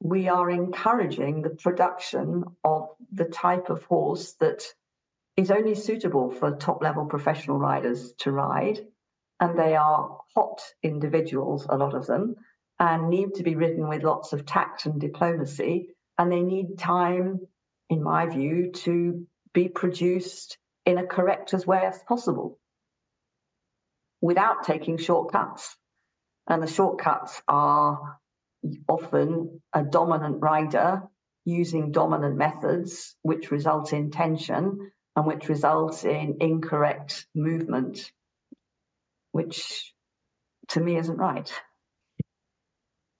we 0.00 0.28
are 0.28 0.48
encouraging 0.50 1.42
the 1.42 1.50
production 1.50 2.44
of 2.62 2.88
the 3.12 3.24
type 3.24 3.70
of 3.70 3.84
horse 3.84 4.34
that 4.40 4.62
is 5.38 5.52
only 5.52 5.76
suitable 5.76 6.32
for 6.32 6.56
top 6.56 6.82
level 6.82 7.06
professional 7.06 7.58
riders 7.58 8.12
to 8.18 8.32
ride. 8.32 8.80
And 9.38 9.56
they 9.56 9.76
are 9.76 10.18
hot 10.34 10.60
individuals, 10.82 11.64
a 11.68 11.76
lot 11.76 11.94
of 11.94 12.06
them, 12.06 12.34
and 12.80 13.08
need 13.08 13.34
to 13.34 13.44
be 13.44 13.54
ridden 13.54 13.88
with 13.88 14.02
lots 14.02 14.32
of 14.32 14.44
tact 14.44 14.86
and 14.86 15.00
diplomacy. 15.00 15.90
And 16.18 16.32
they 16.32 16.40
need 16.40 16.76
time, 16.76 17.38
in 17.88 18.02
my 18.02 18.26
view, 18.26 18.72
to 18.82 19.28
be 19.54 19.68
produced 19.68 20.58
in 20.84 20.98
a 20.98 21.06
correct 21.06 21.54
as 21.54 21.64
way 21.64 21.82
as 21.86 22.02
possible 22.02 22.58
without 24.20 24.64
taking 24.64 24.96
shortcuts. 24.96 25.76
And 26.48 26.60
the 26.60 26.66
shortcuts 26.66 27.40
are 27.46 28.18
often 28.88 29.60
a 29.72 29.84
dominant 29.84 30.42
rider 30.42 31.04
using 31.44 31.92
dominant 31.92 32.36
methods, 32.36 33.14
which 33.22 33.52
result 33.52 33.92
in 33.92 34.10
tension 34.10 34.90
and 35.18 35.26
which 35.26 35.48
results 35.48 36.04
in 36.04 36.36
incorrect 36.40 37.26
movement, 37.34 38.12
which 39.32 39.92
to 40.68 40.80
me 40.80 40.96
isn't 40.96 41.16
right. 41.16 41.52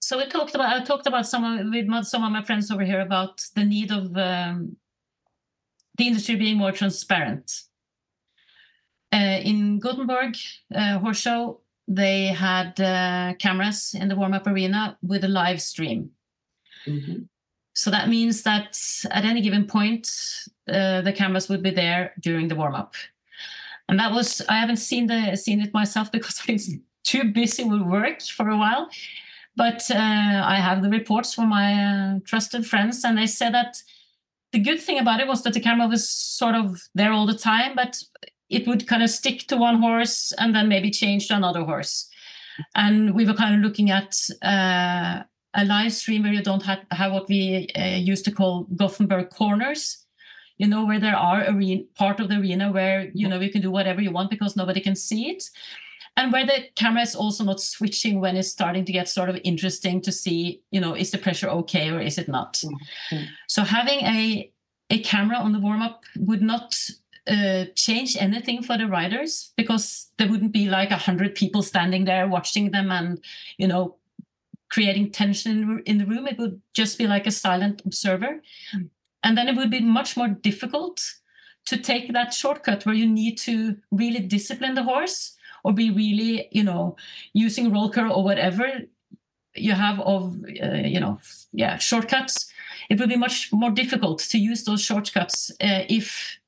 So 0.01 0.17
we 0.17 0.27
talked 0.27 0.55
about 0.55 0.81
I 0.81 0.85
talked 0.85 1.09
about 1.09 1.27
some 1.27 1.45
of, 1.45 1.67
with 1.69 2.07
some 2.07 2.23
of 2.23 2.31
my 2.31 2.43
friends 2.43 2.71
over 2.71 2.85
here 2.85 3.01
about 3.01 3.43
the 3.57 3.65
need 3.65 3.91
of 3.91 4.17
um, 4.17 4.77
the 5.97 6.07
industry 6.07 6.37
being 6.37 6.57
more 6.57 6.71
transparent. 6.71 7.51
Uh, 9.13 9.41
in 9.43 9.81
Gothenburg 9.81 10.37
uh, 10.73 10.99
horse 11.01 11.19
show, 11.19 11.63
they 11.89 12.27
had 12.27 12.79
uh, 12.81 13.35
cameras 13.41 13.97
in 13.99 14.09
the 14.09 14.15
warm 14.15 14.35
up 14.35 14.47
arena 14.47 14.97
with 15.03 15.25
a 15.25 15.29
live 15.29 15.61
stream. 15.61 16.11
Mm-hmm. 16.87 17.23
So 17.79 17.93
that 17.93 18.09
means 18.09 18.43
that 18.43 18.77
at 19.09 19.25
any 19.25 19.41
given 19.41 19.65
point, 19.65 20.11
uh, 20.69 21.01
the 21.03 21.13
cameras 21.13 21.49
would 21.49 21.63
be 21.63 21.71
there 21.71 22.13
during 22.19 22.49
the 22.49 22.57
warm 22.57 22.75
up. 22.75 22.95
And 23.89 24.01
that 24.01 24.11
was 24.11 24.43
I 24.49 24.59
haven't 24.59 24.79
seen 24.79 25.07
the 25.07 25.37
seen 25.37 25.61
it 25.61 25.73
myself 25.73 26.11
because 26.17 26.43
I 26.49 26.55
was 26.55 26.75
too 27.05 27.31
busy 27.33 27.63
with 27.63 27.83
work 27.83 28.21
for 28.23 28.51
a 28.51 28.57
while. 28.57 28.91
But 29.55 29.89
uh, 29.93 30.43
I 30.55 30.57
have 30.57 30.83
the 30.83 30.91
reports 30.91 31.35
from 31.35 31.51
my 31.51 31.69
uh, 31.85 32.19
trusted 32.25 32.67
friends, 32.67 33.05
and 33.05 33.17
they 33.17 33.29
said 33.29 33.55
that 33.55 33.77
the 34.51 34.59
good 34.59 34.81
thing 34.81 34.99
about 34.99 35.21
it 35.21 35.29
was 35.29 35.45
that 35.45 35.55
the 35.55 35.61
camera 35.61 35.87
was 35.87 36.09
sort 36.09 36.57
of 36.57 36.83
there 36.97 37.13
all 37.13 37.27
the 37.27 37.43
time, 37.53 37.77
but 37.77 37.97
it 38.51 38.67
would 38.67 38.89
kind 38.89 39.05
of 39.05 39.11
stick 39.11 39.47
to 39.47 39.57
one 39.57 39.81
horse 39.81 40.33
and 40.37 40.53
then 40.53 40.69
maybe 40.69 40.91
change 40.91 41.29
to 41.29 41.37
another 41.37 41.63
horse. 41.63 42.11
And 42.75 43.15
we 43.15 43.25
were 43.25 43.35
kind 43.35 43.55
of 43.55 43.61
looking 43.61 43.91
at 43.91 44.17
uh, 44.43 45.23
a 45.55 45.65
live 45.65 45.93
stream 45.93 46.23
where 46.23 46.33
you 46.33 46.43
don't 46.43 46.63
have, 46.65 46.81
have 46.91 47.13
what 47.13 47.29
we 47.29 47.69
uh, 47.77 47.97
used 47.97 48.25
to 48.27 48.33
call 48.33 48.67
Gothenburg 48.77 49.31
corners. 49.31 50.05
You 50.57 50.67
know, 50.67 50.85
where 50.85 50.99
there 50.99 51.17
are 51.17 51.43
a 51.43 51.85
part 51.95 52.19
of 52.19 52.29
the 52.29 52.37
arena 52.41 52.73
where, 52.73 53.11
you 53.15 53.29
know, 53.29 53.39
you 53.39 53.51
can 53.51 53.63
do 53.63 53.71
whatever 53.71 54.03
you 54.03 54.11
want 54.11 54.29
because 54.29 54.57
nobody 54.57 54.81
can 54.81 54.97
see 54.97 55.31
it. 55.31 55.45
And 56.17 56.33
where 56.33 56.45
the 56.45 56.65
camera 56.75 57.03
is 57.03 57.15
also 57.15 57.45
not 57.45 57.61
switching 57.61 58.21
when 58.21 58.37
it's 58.37 58.51
starting 58.51 58.85
to 58.85 58.93
get 58.93 59.09
sort 59.09 59.29
of 59.29 59.39
interesting 59.45 60.01
to 60.01 60.11
see, 60.11 60.61
you 60.73 60.81
know, 60.81 60.95
is 60.95 61.13
the 61.13 61.19
pressure 61.19 61.49
okay 61.49 61.91
or 61.91 62.01
is 62.01 62.19
it 62.19 62.27
not? 62.27 62.55
Mm-hmm. 62.55 63.25
So 63.47 63.63
having 63.63 64.01
a, 64.01 64.51
a 64.91 64.99
camera 64.99 65.37
on 65.37 65.53
the 65.53 65.61
warm 65.61 65.81
up 65.81 66.03
would 66.17 66.43
not 66.43 66.77
uh, 67.29 67.67
change 67.75 68.17
anything 68.19 68.63
for 68.63 68.79
the 68.79 68.89
riders 68.89 69.53
because 69.57 70.09
there 70.17 70.29
wouldn't 70.29 70.51
be 70.51 70.69
like 70.69 70.91
a 70.91 70.97
hundred 70.97 71.35
people 71.35 71.63
standing 71.63 72.05
there 72.05 72.27
watching 72.27 72.71
them 72.71 72.91
and 72.91 73.23
you 73.59 73.69
know 73.69 73.98
creating 74.71 75.11
tension 75.11 75.83
in 75.87 75.99
the 75.99 76.07
room. 76.07 76.27
It 76.27 76.39
would 76.39 76.61
just 76.75 76.99
be 76.99 77.07
like 77.07 77.27
a 77.27 77.31
silent 77.31 77.83
observer. 77.85 78.43
And 79.23 79.37
then 79.37 79.49
it 79.49 79.57
would 79.57 79.71
be 79.71 79.81
much 79.81 80.17
more 80.17 80.29
difficult 80.29 81.01
to 81.67 81.77
take 81.77 82.13
that 82.13 82.33
shortcut 82.33 82.87
where 82.87 82.95
you 82.95 83.07
need 83.07 83.37
to 83.39 83.77
really 83.91 84.21
discipline 84.21 84.75
the 84.75 84.85
horse 84.85 85.37
or 85.65 85.73
be 85.73 85.91
really, 85.91 86.49
you 86.53 86.63
know, 86.63 86.97
using 87.33 87.71
rollkur 87.71 88.11
or 88.11 88.23
whatever 88.23 88.67
you 89.55 89.73
have 89.73 90.01
of, 90.01 90.37
uh, 90.63 90.75
you 90.75 91.01
know, 91.01 91.19
yeah, 91.53 91.77
shortcuts. 91.79 92.51
It 92.89 92.99
would 92.99 93.09
be 93.09 93.17
much 93.17 93.53
more 93.53 93.71
difficult 93.71 94.21
to 94.21 94.39
use 94.39 94.65
those 94.65 94.83
shortcuts 94.83 95.51
uh, 95.61 95.85
if 95.89 96.39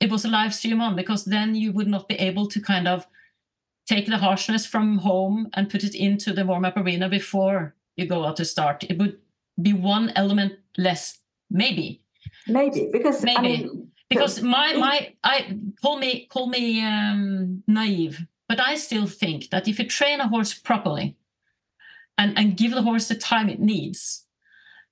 it 0.00 0.10
was 0.10 0.24
a 0.24 0.28
live 0.28 0.54
stream 0.54 0.80
on, 0.80 0.96
because 0.96 1.26
then 1.26 1.54
you 1.54 1.72
would 1.72 1.86
not 1.86 2.08
be 2.08 2.14
able 2.14 2.46
to 2.48 2.60
kind 2.60 2.88
of 2.88 3.06
take 3.90 4.06
the 4.06 4.18
harshness 4.18 4.66
from 4.66 4.98
home 4.98 5.50
and 5.54 5.68
put 5.68 5.82
it 5.82 5.96
into 5.96 6.32
the 6.32 6.46
warm 6.46 6.64
up 6.64 6.76
arena 6.76 7.08
before 7.08 7.74
you 7.96 8.06
go 8.06 8.24
out 8.24 8.36
to 8.36 8.44
start. 8.44 8.84
It 8.84 8.98
would 8.98 9.18
be 9.60 9.72
one 9.72 10.12
element 10.14 10.52
less, 10.78 11.18
maybe. 11.50 12.00
Maybe 12.46 12.88
because 12.92 13.24
maybe. 13.24 13.38
I 13.38 13.42
mean, 13.42 13.90
because 14.08 14.42
my 14.42 14.74
my 14.74 15.14
I 15.24 15.58
call 15.82 15.98
me 15.98 16.26
call 16.26 16.46
me 16.48 16.82
um, 16.82 17.62
naive, 17.66 18.26
but 18.48 18.60
I 18.60 18.76
still 18.76 19.06
think 19.06 19.50
that 19.50 19.66
if 19.66 19.78
you 19.78 19.86
train 19.86 20.20
a 20.20 20.28
horse 20.28 20.54
properly 20.54 21.16
and 22.16 22.38
and 22.38 22.56
give 22.56 22.72
the 22.72 22.82
horse 22.82 23.08
the 23.08 23.16
time 23.16 23.48
it 23.48 23.60
needs, 23.60 24.26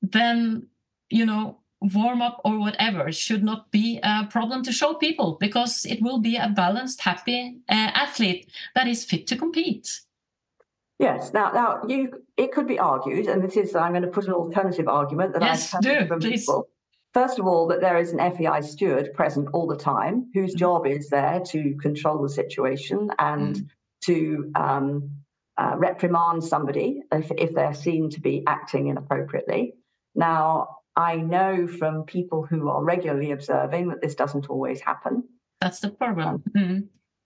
then 0.03 0.67
you 1.09 1.25
know 1.25 1.61
warm 1.81 2.21
up 2.21 2.41
or 2.45 2.59
whatever 2.59 3.13
should 3.13 3.45
not 3.45 3.71
be 3.71 4.01
a 4.03 4.27
problem 4.27 4.63
to 4.65 4.73
show 4.73 4.95
people 4.95 5.37
because 5.41 5.85
it 5.87 6.03
will 6.03 6.19
be 6.19 6.37
a 6.37 6.49
balanced, 6.49 7.03
happy 7.03 7.59
uh, 7.69 7.91
athlete 7.95 8.51
that 8.75 8.89
is 8.89 9.05
fit 9.05 9.27
to 9.29 9.37
compete. 9.37 10.01
Yes. 10.99 11.33
Now, 11.33 11.53
now 11.53 11.83
you 11.87 12.25
it 12.37 12.53
could 12.53 12.67
be 12.67 12.79
argued, 12.79 13.27
and 13.27 13.43
this 13.43 13.57
is 13.57 13.77
I'm 13.77 13.93
going 13.93 14.03
to 14.03 14.09
put 14.09 14.27
an 14.27 14.33
alternative 14.33 14.89
argument 14.89 15.33
that 15.35 15.43
yes, 15.43 15.73
I've 15.75 15.85
heard 15.85 16.09
from 16.09 16.21
please. 16.21 16.41
people. 16.41 16.69
First 17.15 17.39
of 17.39 17.47
all, 17.47 17.69
that 17.69 17.81
there 17.81 17.97
is 17.99 18.13
an 18.13 18.19
FEI 18.19 18.61
steward 18.61 19.15
present 19.15 19.49
all 19.53 19.67
the 19.67 19.77
time 19.77 20.31
whose 20.35 20.51
mm-hmm. 20.51 20.59
job 20.59 20.87
is 20.87 21.09
there 21.09 21.41
to 21.47 21.75
control 21.81 22.23
the 22.23 22.29
situation 22.29 23.11
and 23.19 23.57
mm. 23.57 23.69
to 24.05 24.53
um, 24.55 25.11
uh, 25.57 25.75
reprimand 25.77 26.45
somebody 26.45 27.03
if, 27.11 27.31
if 27.39 27.55
they're 27.55 27.75
seen 27.75 28.11
to 28.11 28.21
be 28.21 28.45
acting 28.47 28.89
inappropriately. 28.89 29.75
Now, 30.15 30.78
I 30.99 31.15
know 31.15 31.69
from 31.69 32.03
people 32.03 32.45
who 32.45 32.69
are 32.69 32.83
regularly 32.83 33.31
observing 33.31 33.91
that 33.91 34.03
this 34.03 34.17
doesn't 34.17 34.51
always 34.51 34.81
happen. 34.81 35.23
That's 35.61 35.79
the 35.79 35.91
problem. 35.91 36.43
Mm-hmm. 36.57 36.81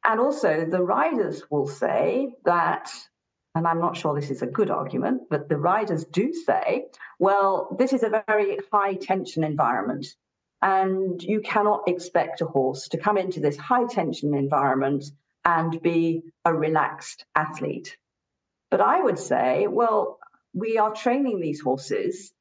And 0.04 0.20
also, 0.20 0.66
the 0.66 0.82
riders 0.82 1.42
will 1.50 1.66
say 1.66 2.34
that, 2.44 2.92
and 3.54 3.66
I'm 3.66 3.80
not 3.80 3.96
sure 3.96 4.14
this 4.14 4.30
is 4.30 4.42
a 4.42 4.46
good 4.46 4.70
argument, 4.70 5.22
but 5.30 5.48
the 5.48 5.56
riders 5.56 6.04
do 6.04 6.34
say, 6.34 6.88
well, 7.18 7.74
this 7.78 7.94
is 7.94 8.02
a 8.02 8.22
very 8.28 8.58
high 8.70 8.94
tension 8.94 9.42
environment. 9.42 10.06
And 10.60 11.22
you 11.22 11.40
cannot 11.40 11.88
expect 11.88 12.42
a 12.42 12.46
horse 12.46 12.88
to 12.88 12.98
come 12.98 13.16
into 13.16 13.40
this 13.40 13.56
high 13.56 13.86
tension 13.86 14.34
environment 14.34 15.04
and 15.46 15.80
be 15.80 16.24
a 16.44 16.54
relaxed 16.54 17.24
athlete. 17.34 17.96
But 18.70 18.82
I 18.82 19.00
would 19.00 19.18
say, 19.18 19.66
well, 19.66 20.18
we 20.52 20.76
are 20.76 20.92
training 20.92 21.40
these 21.40 21.62
horses 21.62 22.34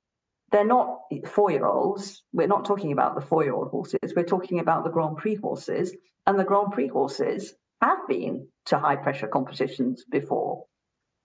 they're 0.52 0.66
not 0.66 1.00
four 1.26 1.52
year 1.52 1.66
olds. 1.66 2.24
We're 2.34 2.48
not 2.48 2.66
talking 2.66 2.92
about 2.92 3.16
the 3.16 3.22
four 3.22 3.44
year 3.44 3.54
old 3.54 3.70
horses. 3.70 4.14
We're 4.16 4.24
talking 4.24 4.60
about 4.60 4.84
the 4.84 4.90
Grand 4.90 5.18
Prix 5.18 5.36
horses. 5.36 5.96
And 6.28 6.40
the 6.40 6.44
Grand 6.44 6.72
Prix 6.72 6.88
horses 6.88 7.54
have 7.82 8.08
been 8.08 8.48
to 8.68 8.78
high 8.78 8.98
pressure 8.98 9.28
competitions 9.28 10.04
before. 10.10 10.66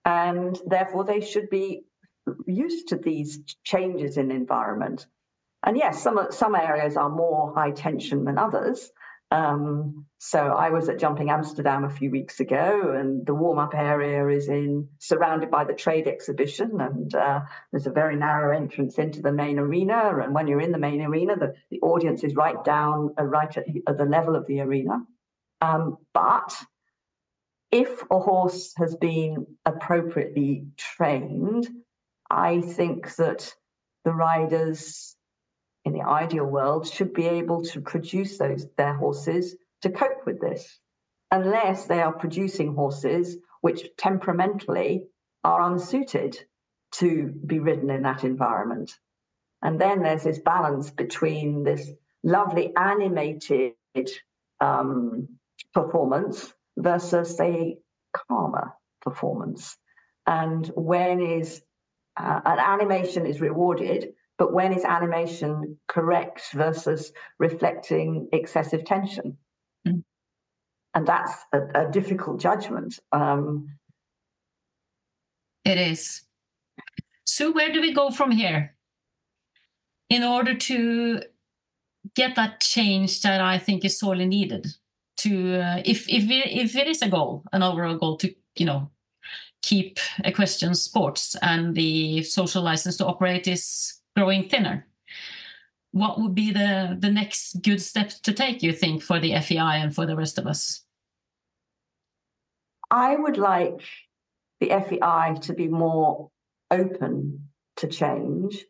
And 0.04 0.58
therefore, 0.66 1.04
they 1.04 1.20
should 1.20 1.50
be 1.50 1.82
used 2.46 2.88
to 2.88 2.96
these 2.96 3.40
changes 3.64 4.16
in 4.16 4.30
environment. 4.30 5.06
And 5.64 5.76
yes, 5.76 6.02
some, 6.02 6.28
some 6.30 6.54
areas 6.54 6.96
are 6.96 7.10
more 7.10 7.52
high 7.54 7.72
tension 7.72 8.24
than 8.24 8.38
others. 8.38 8.90
Um, 9.30 10.06
so 10.18 10.38
I 10.38 10.70
was 10.70 10.88
at 10.88 10.98
Jumping 10.98 11.30
Amsterdam 11.30 11.84
a 11.84 11.90
few 11.90 12.10
weeks 12.10 12.38
ago, 12.38 12.94
and 12.96 13.26
the 13.26 13.34
warm 13.34 13.58
up 13.58 13.74
area 13.74 14.28
is 14.28 14.48
in 14.48 14.88
surrounded 14.98 15.50
by 15.50 15.64
the 15.64 15.74
trade 15.74 16.06
exhibition, 16.06 16.80
and 16.80 17.14
uh, 17.14 17.40
there's 17.72 17.86
a 17.86 17.92
very 17.92 18.16
narrow 18.16 18.56
entrance 18.56 18.98
into 18.98 19.22
the 19.22 19.32
main 19.32 19.58
arena. 19.58 20.18
And 20.20 20.34
when 20.34 20.46
you're 20.46 20.60
in 20.60 20.72
the 20.72 20.78
main 20.78 21.02
arena, 21.02 21.36
the, 21.36 21.54
the 21.70 21.80
audience 21.80 22.22
is 22.22 22.36
right 22.36 22.62
down, 22.64 23.14
uh, 23.18 23.24
right 23.24 23.54
at, 23.56 23.66
at, 23.88 23.98
the 23.98 24.04
level 24.04 24.36
of 24.36 24.46
the 24.46 24.60
arena. 24.60 24.98
Um, 25.60 25.98
but 26.14 26.54
if 27.72 28.02
a 28.10 28.20
horse 28.20 28.74
has 28.76 28.94
been 28.94 29.46
appropriately 29.64 30.66
trained, 30.76 31.68
I 32.30 32.60
think 32.60 33.14
that 33.16 33.52
the 34.04 34.12
riders 34.12 35.15
in 35.86 35.92
the 35.92 36.02
ideal 36.02 36.44
world 36.44 36.86
should 36.86 37.14
be 37.14 37.26
able 37.26 37.62
to 37.62 37.80
produce 37.80 38.36
those 38.38 38.66
their 38.76 38.94
horses 38.94 39.54
to 39.82 39.88
cope 39.88 40.26
with 40.26 40.40
this 40.40 40.80
unless 41.30 41.86
they 41.86 42.02
are 42.02 42.12
producing 42.12 42.74
horses 42.74 43.36
which 43.60 43.88
temperamentally 43.96 45.04
are 45.44 45.62
unsuited 45.62 46.36
to 46.90 47.32
be 47.46 47.60
ridden 47.60 47.88
in 47.90 48.02
that 48.02 48.24
environment. 48.24 48.90
And 49.62 49.80
then 49.80 50.02
there's 50.02 50.24
this 50.24 50.40
balance 50.40 50.90
between 50.90 51.62
this 51.62 51.88
lovely 52.24 52.72
animated 52.76 53.74
um, 54.60 55.28
performance 55.72 56.52
versus 56.76 57.38
a 57.40 57.76
calmer 58.12 58.72
performance. 59.02 59.76
And 60.26 60.66
when 60.74 61.20
is 61.20 61.62
uh, 62.16 62.40
an 62.44 62.58
animation 62.58 63.24
is 63.26 63.40
rewarded, 63.40 64.14
but 64.38 64.52
when 64.52 64.72
is 64.72 64.84
animation 64.84 65.78
correct 65.88 66.42
versus 66.52 67.12
reflecting 67.38 68.28
excessive 68.32 68.84
tension? 68.84 69.38
Mm. 69.86 70.02
And 70.94 71.06
that's 71.06 71.32
a, 71.52 71.86
a 71.86 71.90
difficult 71.90 72.40
judgment. 72.40 72.98
Um, 73.12 73.68
it 75.64 75.78
is. 75.78 76.22
So, 77.24 77.52
where 77.52 77.72
do 77.72 77.80
we 77.80 77.92
go 77.92 78.10
from 78.10 78.30
here? 78.30 78.76
In 80.08 80.22
order 80.22 80.54
to 80.54 81.22
get 82.14 82.36
that 82.36 82.60
change 82.60 83.22
that 83.22 83.40
I 83.40 83.58
think 83.58 83.84
is 83.84 83.98
sorely 83.98 84.26
needed 84.26 84.68
to 85.18 85.60
uh, 85.60 85.82
if 85.84 86.08
if 86.08 86.30
it, 86.30 86.52
if 86.52 86.76
it 86.76 86.86
is 86.86 87.02
a 87.02 87.08
goal, 87.08 87.42
an 87.52 87.62
overall 87.62 87.96
goal 87.96 88.16
to 88.18 88.34
you 88.54 88.66
know 88.66 88.90
keep 89.62 89.98
equestrian 90.24 90.74
sports 90.74 91.34
and 91.42 91.74
the 91.74 92.22
social 92.22 92.62
license 92.62 92.96
to 92.98 93.06
operate 93.06 93.48
is 93.48 93.95
growing 94.16 94.48
thinner. 94.48 94.86
What 95.92 96.20
would 96.20 96.34
be 96.34 96.50
the 96.50 96.96
the 96.98 97.10
next 97.10 97.62
good 97.62 97.80
step 97.80 98.10
to 98.22 98.32
take? 98.32 98.62
You 98.62 98.72
think 98.72 99.02
for 99.02 99.18
the 99.18 99.34
FEI 99.40 99.80
and 99.82 99.94
for 99.94 100.06
the 100.06 100.16
rest 100.16 100.38
of 100.38 100.46
us? 100.46 100.84
I 102.90 103.16
would 103.16 103.36
like 103.36 103.82
the 104.60 104.68
FEI 104.68 105.40
to 105.42 105.54
be 105.54 105.68
more 105.68 106.30
open 106.70 107.48
to 107.76 107.88
change 107.88 108.64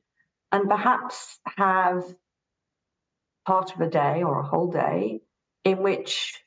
and 0.52 0.68
perhaps 0.68 1.38
have 1.56 2.02
part 3.46 3.74
of 3.74 3.80
a 3.80 3.88
day 3.88 4.22
or 4.22 4.40
a 4.40 4.46
whole 4.46 4.70
day 4.70 5.20
in 5.64 5.82
which 5.82 6.40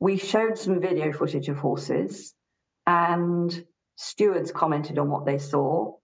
we 0.00 0.16
showed 0.16 0.58
some 0.58 0.80
video 0.80 1.12
footage 1.12 1.48
of 1.48 1.56
horses 1.56 2.34
and 2.86 3.64
stewards 3.96 4.52
commented 4.52 4.98
on 4.98 5.10
what 5.10 5.24
they 5.24 5.38
saw. 5.38 5.94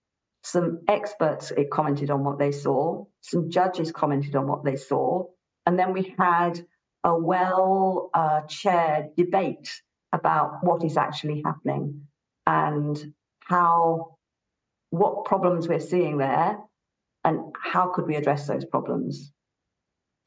Some 0.42 0.80
experts 0.88 1.52
commented 1.70 2.10
on 2.10 2.24
what 2.24 2.38
they 2.38 2.52
saw. 2.52 3.04
Some 3.20 3.50
judges 3.50 3.92
commented 3.92 4.36
on 4.36 4.46
what 4.46 4.64
they 4.64 4.76
saw. 4.76 5.26
And 5.66 5.78
then 5.78 5.92
we 5.92 6.14
had 6.18 6.64
a 7.04 7.18
well 7.18 8.10
uh, 8.14 8.42
chaired 8.42 9.16
debate 9.16 9.70
about 10.12 10.64
what 10.64 10.84
is 10.84 10.96
actually 10.96 11.42
happening 11.44 12.06
and 12.46 13.14
how, 13.40 14.16
what 14.90 15.24
problems 15.24 15.68
we're 15.68 15.80
seeing 15.80 16.18
there 16.18 16.58
and 17.24 17.54
how 17.60 17.88
could 17.88 18.06
we 18.06 18.16
address 18.16 18.46
those 18.46 18.64
problems 18.64 19.30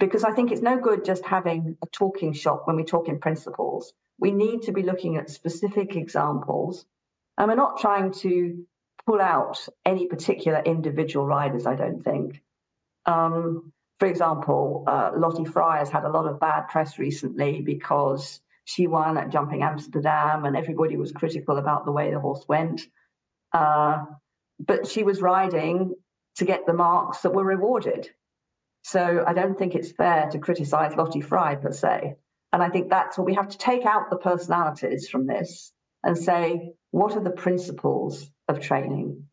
because 0.03 0.23
I 0.23 0.31
think 0.31 0.51
it's 0.51 0.61
no 0.61 0.77
good 0.79 1.05
just 1.05 1.23
having 1.23 1.77
a 1.81 1.87
talking 1.87 2.33
shop 2.33 2.63
when 2.65 2.75
we 2.75 2.83
talk 2.83 3.07
in 3.07 3.19
principles. 3.19 3.93
We 4.19 4.31
need 4.31 4.63
to 4.63 4.71
be 4.71 4.83
looking 4.83 5.17
at 5.17 5.29
specific 5.29 5.95
examples. 5.95 6.85
And 7.37 7.47
we're 7.47 7.55
not 7.55 7.79
trying 7.79 8.11
to 8.21 8.65
pull 9.05 9.21
out 9.21 9.59
any 9.85 10.07
particular 10.07 10.61
individual 10.65 11.25
riders, 11.25 11.65
I 11.65 11.75
don't 11.75 12.03
think. 12.03 12.41
Um, 13.05 13.73
for 13.99 14.07
example, 14.07 14.83
uh, 14.87 15.11
Lottie 15.15 15.45
Fry 15.45 15.79
has 15.79 15.89
had 15.89 16.03
a 16.03 16.09
lot 16.09 16.25
of 16.25 16.39
bad 16.39 16.67
press 16.69 16.97
recently 16.99 17.61
because 17.61 18.41
she 18.65 18.87
won 18.87 19.17
at 19.17 19.29
Jumping 19.29 19.61
Amsterdam 19.61 20.45
and 20.45 20.55
everybody 20.55 20.97
was 20.97 21.11
critical 21.11 21.57
about 21.57 21.85
the 21.85 21.91
way 21.91 22.11
the 22.11 22.19
horse 22.19 22.45
went. 22.47 22.81
Uh, 23.51 24.03
but 24.59 24.87
she 24.87 25.03
was 25.03 25.21
riding 25.21 25.93
to 26.37 26.45
get 26.45 26.65
the 26.65 26.73
marks 26.73 27.21
that 27.21 27.33
were 27.33 27.43
rewarded. 27.43 28.09
So 28.83 29.23
I 29.25 29.33
don't 29.33 29.57
think 29.57 29.75
it's 29.75 29.91
fair 29.91 30.29
to 30.31 30.39
criticize 30.39 30.95
Lottie 30.95 31.21
Fry 31.21 31.55
per 31.55 31.71
se. 31.71 32.15
And 32.51 32.61
I 32.61 32.69
think 32.69 32.89
that's 32.89 33.17
what 33.17 33.25
we 33.25 33.35
have 33.35 33.49
to 33.49 33.57
take 33.57 33.85
out 33.85 34.09
the 34.09 34.17
personalities 34.17 35.09
from 35.09 35.27
this 35.27 35.71
and 36.03 36.17
say, 36.17 36.73
what 36.91 37.15
are 37.15 37.23
the 37.23 37.31
principles 37.31 38.29
of 38.47 38.59
training? 38.59 39.25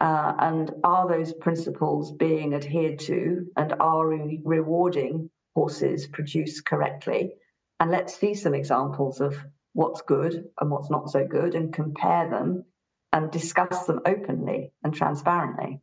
Uh, 0.00 0.34
and 0.38 0.72
are 0.82 1.08
those 1.08 1.32
principles 1.32 2.12
being 2.12 2.54
adhered 2.54 2.98
to? 2.98 3.46
And 3.56 3.74
are 3.78 4.08
we 4.08 4.40
rewarding 4.44 5.30
horses 5.54 6.06
produced 6.06 6.64
correctly? 6.64 7.34
And 7.78 7.90
let's 7.90 8.14
see 8.14 8.34
some 8.34 8.54
examples 8.54 9.20
of 9.20 9.36
what's 9.74 10.02
good 10.02 10.44
and 10.60 10.70
what's 10.70 10.90
not 10.90 11.10
so 11.10 11.26
good 11.26 11.54
and 11.54 11.72
compare 11.72 12.28
them 12.28 12.64
and 13.12 13.30
discuss 13.30 13.84
them 13.86 14.00
openly 14.06 14.72
and 14.82 14.94
transparently. 14.94 15.80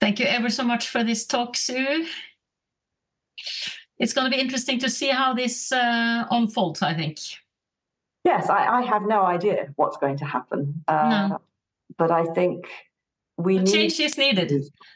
Thank 0.00 0.20
you 0.20 0.26
ever 0.26 0.50
so 0.50 0.64
much 0.64 0.88
for 0.88 1.02
this 1.02 1.24
talk, 1.24 1.56
Sue. 1.56 2.06
It's 3.98 4.12
going 4.12 4.30
to 4.30 4.36
be 4.36 4.42
interesting 4.42 4.78
to 4.80 4.90
see 4.90 5.08
how 5.08 5.34
this 5.34 5.72
uh, 5.72 6.24
unfolds, 6.30 6.82
I 6.82 6.94
think. 6.94 7.18
Yes, 8.24 8.48
I, 8.48 8.78
I, 8.78 8.82
have 8.82 9.02
no 9.02 9.22
idea 9.22 9.68
what's 9.76 9.98
going 9.98 10.16
to 10.16 10.24
happen. 10.24 10.82
Uh, 10.88 11.28
no. 11.28 11.40
But 11.98 12.10
I 12.10 12.24
think 12.32 12.66
we 13.36 13.58
need... 13.58 13.72
Change 13.72 14.00
is 14.00 14.16
needed. 14.16 14.50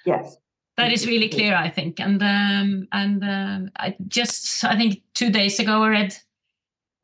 Yes. 0.07 0.39
That 0.79 0.93
is 0.93 1.07
really 1.07 1.29
clear, 1.29 1.55
I 1.55 1.69
think. 1.69 2.01
And 2.01 2.23
um, 2.23 2.89
and 2.93 3.25
uh, 3.25 3.71
I 3.77 3.97
just, 4.07 4.65
I 4.65 4.77
think 4.77 5.03
two 5.13 5.29
days 5.29 5.59
ago 5.59 5.83
I 5.83 5.89
read, 5.89 6.17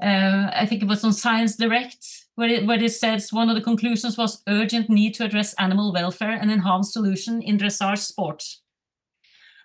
uh, 0.02 0.50
I 0.52 0.64
think 0.64 0.82
it 0.82 0.88
was 0.88 1.04
on 1.04 1.12
Science 1.12 1.56
Direct, 1.56 2.06
where 2.36 2.48
it, 2.48 2.66
where 2.66 2.82
it 2.82 2.92
says 2.92 3.32
one 3.32 3.48
of 3.48 3.56
the 3.56 3.60
conclusions 3.60 4.16
was 4.16 4.42
urgent 4.46 4.88
need 4.88 5.14
to 5.14 5.24
address 5.24 5.54
animal 5.54 5.92
welfare 5.92 6.30
and 6.40 6.52
enhance 6.52 6.92
solution 6.92 7.42
in 7.42 7.58
dressage 7.58 7.98
sport. 7.98 8.44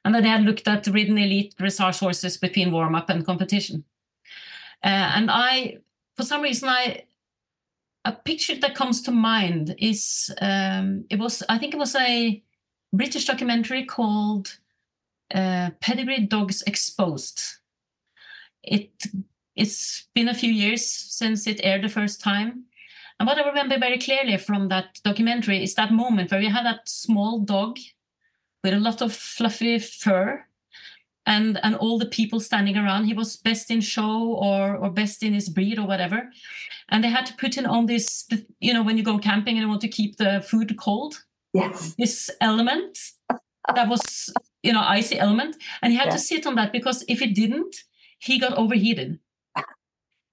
And 0.03 0.15
then 0.15 0.23
they 0.23 0.29
had 0.29 0.43
looked 0.43 0.67
at 0.67 0.87
ridden 0.87 1.17
elite 1.17 1.53
dressage 1.59 1.99
horses 1.99 2.37
between 2.37 2.71
warm 2.71 2.95
up 2.95 3.09
and 3.09 3.25
competition. 3.25 3.83
Uh, 4.83 5.11
and 5.15 5.29
I, 5.29 5.77
for 6.19 6.25
some 6.25 6.41
reason, 6.41 6.67
I 6.67 7.05
a 8.03 8.11
picture 8.11 8.55
that 8.59 8.75
comes 8.75 9.01
to 9.03 9.11
mind 9.11 9.73
is 9.77 10.29
um, 10.41 11.05
it 11.09 11.17
was 11.17 11.43
I 11.47 11.57
think 11.57 11.73
it 11.73 11.77
was 11.79 11.95
a 11.95 12.43
British 12.91 13.25
documentary 13.25 13.85
called 13.85 14.57
uh, 15.33 15.69
Pedigree 15.79 16.25
Dogs 16.25 16.61
Exposed. 16.63 17.41
It 18.63 18.91
it's 19.55 20.09
been 20.13 20.27
a 20.27 20.33
few 20.33 20.51
years 20.51 20.85
since 20.85 21.47
it 21.47 21.61
aired 21.63 21.83
the 21.83 21.95
first 21.99 22.19
time. 22.19 22.65
And 23.17 23.25
what 23.25 23.37
I 23.37 23.47
remember 23.47 23.79
very 23.79 23.97
clearly 23.97 24.35
from 24.35 24.67
that 24.67 24.99
documentary 25.05 25.63
is 25.63 25.75
that 25.75 25.93
moment 25.93 26.31
where 26.31 26.41
you 26.41 26.49
had 26.49 26.65
that 26.65 26.89
small 26.89 27.39
dog 27.39 27.77
with 28.61 28.73
a 28.73 28.79
lot 28.79 29.01
of 29.01 29.13
fluffy 29.13 29.79
fur 29.79 30.48
and 31.29 31.59
and 31.63 31.75
all 31.75 31.97
the 31.99 32.05
people 32.19 32.39
standing 32.41 32.75
around. 32.75 33.05
He 33.05 33.13
was 33.13 33.37
best 33.37 33.71
in 33.71 33.81
show 33.81 34.33
or 34.47 34.75
or 34.75 34.89
best 34.89 35.23
in 35.23 35.33
his 35.33 35.47
breed 35.47 35.79
or 35.79 35.87
whatever. 35.87 36.29
And 36.89 37.03
they 37.03 37.09
had 37.09 37.27
to 37.27 37.35
put 37.35 37.55
him 37.55 37.67
on 37.67 37.85
this, 37.85 38.27
you 38.59 38.73
know, 38.73 38.83
when 38.83 38.97
you 38.97 39.03
go 39.03 39.19
camping 39.19 39.55
and 39.55 39.63
you 39.63 39.69
want 39.69 39.81
to 39.81 39.87
keep 39.87 40.17
the 40.17 40.41
food 40.41 40.75
cold. 40.77 41.23
Yes. 41.53 41.95
This 41.97 42.29
element 42.41 42.97
that 43.75 43.87
was, 43.87 44.33
you 44.63 44.73
know, 44.73 44.81
icy 44.81 45.19
element. 45.19 45.55
And 45.81 45.93
he 45.93 45.99
had 45.99 46.11
to 46.11 46.19
sit 46.19 46.47
on 46.47 46.55
that 46.55 46.73
because 46.73 47.05
if 47.07 47.21
it 47.21 47.35
didn't, 47.35 47.75
he 48.17 48.39
got 48.39 48.53
overheated. 48.53 49.19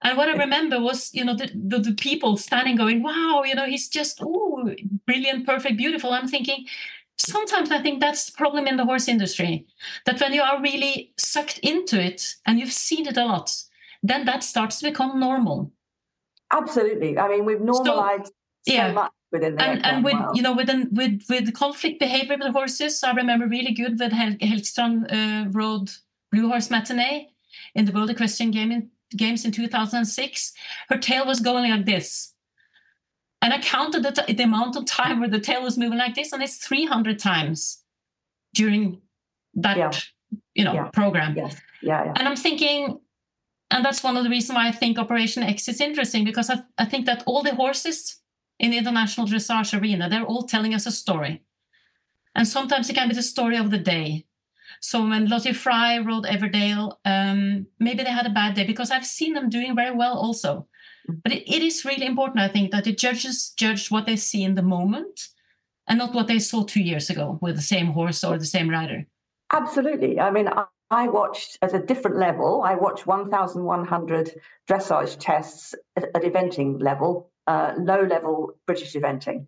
And 0.03 0.17
what 0.17 0.29
I 0.29 0.33
remember 0.33 0.81
was, 0.81 1.11
you 1.15 1.25
know, 1.25 1.35
the, 1.35 1.51
the, 1.55 1.79
the 1.79 1.95
people 1.95 2.37
standing 2.37 2.77
going, 2.77 3.03
wow, 3.03 3.43
you 3.45 3.55
know, 3.55 3.67
he's 3.67 3.89
just, 3.89 4.21
oh, 4.23 4.75
brilliant, 5.07 5.47
perfect, 5.47 5.77
beautiful. 5.77 6.13
I'm 6.13 6.29
thinking, 6.29 6.67
sometimes 7.17 7.71
I 7.71 7.81
think 7.81 8.01
that's 8.01 8.27
the 8.27 8.37
problem 8.37 8.67
in 8.67 8.77
the 8.77 8.85
horse 8.85 9.09
industry. 9.09 9.67
That 10.05 10.21
when 10.21 10.33
you 10.33 10.43
are 10.43 10.61
really 10.61 11.13
sucked 11.17 11.59
into 11.59 12.01
it 12.01 12.37
and 12.45 12.59
you've 12.59 12.73
seen 12.73 13.07
it 13.07 13.17
a 13.17 13.25
lot, 13.25 13.55
then 14.03 14.25
that 14.27 14.45
starts 14.45 14.79
to 14.79 14.89
become 14.89 15.19
normal. 15.19 15.73
Absolutely. 16.53 17.19
I 17.19 17.29
mean, 17.29 17.45
we've 17.45 17.61
normalized 17.61 18.27
so, 18.27 18.73
yeah. 18.73 18.89
so 18.89 18.95
much 18.95 19.13
within 19.33 19.57
the 19.57 19.63
and, 19.63 19.85
and 19.85 20.05
with 20.05 20.17
you 20.35 20.43
know 20.43 20.55
within 20.55 20.89
with 20.93 21.23
with 21.29 21.53
conflict 21.55 21.99
behavior 21.99 22.37
with 22.39 22.53
horses, 22.53 23.03
I 23.03 23.13
remember 23.13 23.47
really 23.47 23.73
good 23.73 23.99
when 23.99 24.11
Hel- 24.13 24.37
uh, 25.11 25.45
rode 25.51 25.91
Blue 26.31 26.53
Hors 26.53 26.69
Matine 26.69 27.27
in 27.75 27.85
the 27.85 27.93
World 27.93 28.11
Equestrian 28.11 28.53
Game 28.53 28.71
in 28.71 28.91
games 29.17 29.45
in 29.45 29.53
2006, 29.53 30.53
her 30.89 30.99
tail 30.99 31.27
was 31.27 31.41
going 31.41 31.71
like 31.71 31.87
this. 31.87 32.33
And 33.47 33.55
I 33.55 33.61
counted 33.61 34.03
the, 34.03 34.11
t- 34.11 34.33
the 34.33 34.43
amount 34.43 34.75
of 34.75 34.87
time 34.87 35.21
where 35.21 35.29
the 35.29 35.39
tail 35.39 35.63
was 35.63 35.79
moving 35.79 35.99
like 35.99 36.17
this, 36.17 36.33
and 36.33 36.43
it's 36.43 36.57
300 36.57 37.17
times 37.17 37.81
during 38.53 39.01
that, 39.55 39.77
yeah. 39.77 39.93
you 40.57 40.65
know, 40.65 40.75
yeah. 40.75 40.89
program. 40.93 41.37
Yes. 41.37 41.55
Yeah, 41.81 42.07
yeah. 42.07 42.13
And 42.17 42.27
I'm 42.27 42.35
thinking, 42.35 42.99
and 43.71 43.85
that's 43.85 44.03
one 44.03 44.17
of 44.17 44.25
the 44.25 44.31
reasons 44.31 44.57
why 44.57 44.67
I 44.67 44.73
think 44.73 44.99
Operation 44.99 45.45
X 45.45 45.69
is 45.69 45.81
interesting 45.81 46.25
because 46.25 46.51
I, 46.51 46.63
I 46.77 46.87
think 46.87 47.07
that 47.07 47.23
all 47.25 47.45
the 47.45 47.55
horses 47.55 48.21
in 48.59 48.73
the 48.73 48.79
international 48.79 49.29
dressage 49.29 49.81
arena, 49.81 50.09
they're 50.09 50.25
all 50.25 50.43
telling 50.43 50.75
us 50.75 50.85
a 50.85 50.91
story. 50.91 51.45
And 52.35 52.49
sometimes 52.49 52.91
it 52.91 52.95
can 52.95 53.09
be 53.09 53.15
the 53.15 53.23
story 53.23 53.57
of 53.57 53.71
the 53.71 53.79
day. 53.79 54.27
So 54.81 55.09
when 55.09 55.29
Lottie 55.29 55.53
Fry 55.53 55.99
rode 55.99 56.25
Everdale, 56.25 56.97
um, 57.05 57.69
maybe 57.79 58.03
they 58.03 58.11
had 58.11 58.27
a 58.27 58.31
bad 58.31 58.55
day 58.55 58.65
because 58.65 58.91
I've 58.91 59.07
seen 59.07 59.35
them 59.35 59.49
doing 59.49 59.77
very 59.77 59.95
well 59.95 60.19
also. 60.19 60.67
But 61.09 61.33
it, 61.33 61.49
it 61.49 61.63
is 61.63 61.85
really 61.85 62.07
important, 62.07 62.41
I 62.41 62.49
think, 62.49 62.71
that 62.71 62.85
the 62.85 62.93
judges 62.93 63.53
judge 63.57 63.91
what 63.91 64.07
they 64.07 64.17
see 64.17 64.43
in 64.43 64.55
the 64.55 64.63
moment 64.63 65.29
and 65.87 65.99
not 65.99 66.15
what 66.15 66.27
they 66.27 66.39
saw 66.39 66.65
two 66.65 66.83
years 66.83 67.11
ago 67.11 67.39
with 67.41 67.57
the 67.57 67.63
same 67.63 67.89
horse 67.89 68.25
or 68.25 68.39
the 68.39 68.45
same 68.45 68.69
rider. 68.69 69.07
Absolutely. 69.53 70.19
I 70.19 70.31
mean, 70.31 70.49
I, 70.49 70.65
I 70.91 71.09
watched 71.09 71.59
at 71.63 71.75
a 71.75 71.79
different 71.79 72.17
level. 72.17 72.63
I 72.63 72.75
watched 72.75 73.07
1,100 73.07 74.41
dressage 74.69 75.17
tests 75.19 75.75
at, 75.97 76.13
eventing 76.15 76.83
level, 76.83 77.31
uh, 77.47 77.75
low 77.79 78.03
level 78.03 78.53
British 78.67 78.95
eventing. 78.95 79.47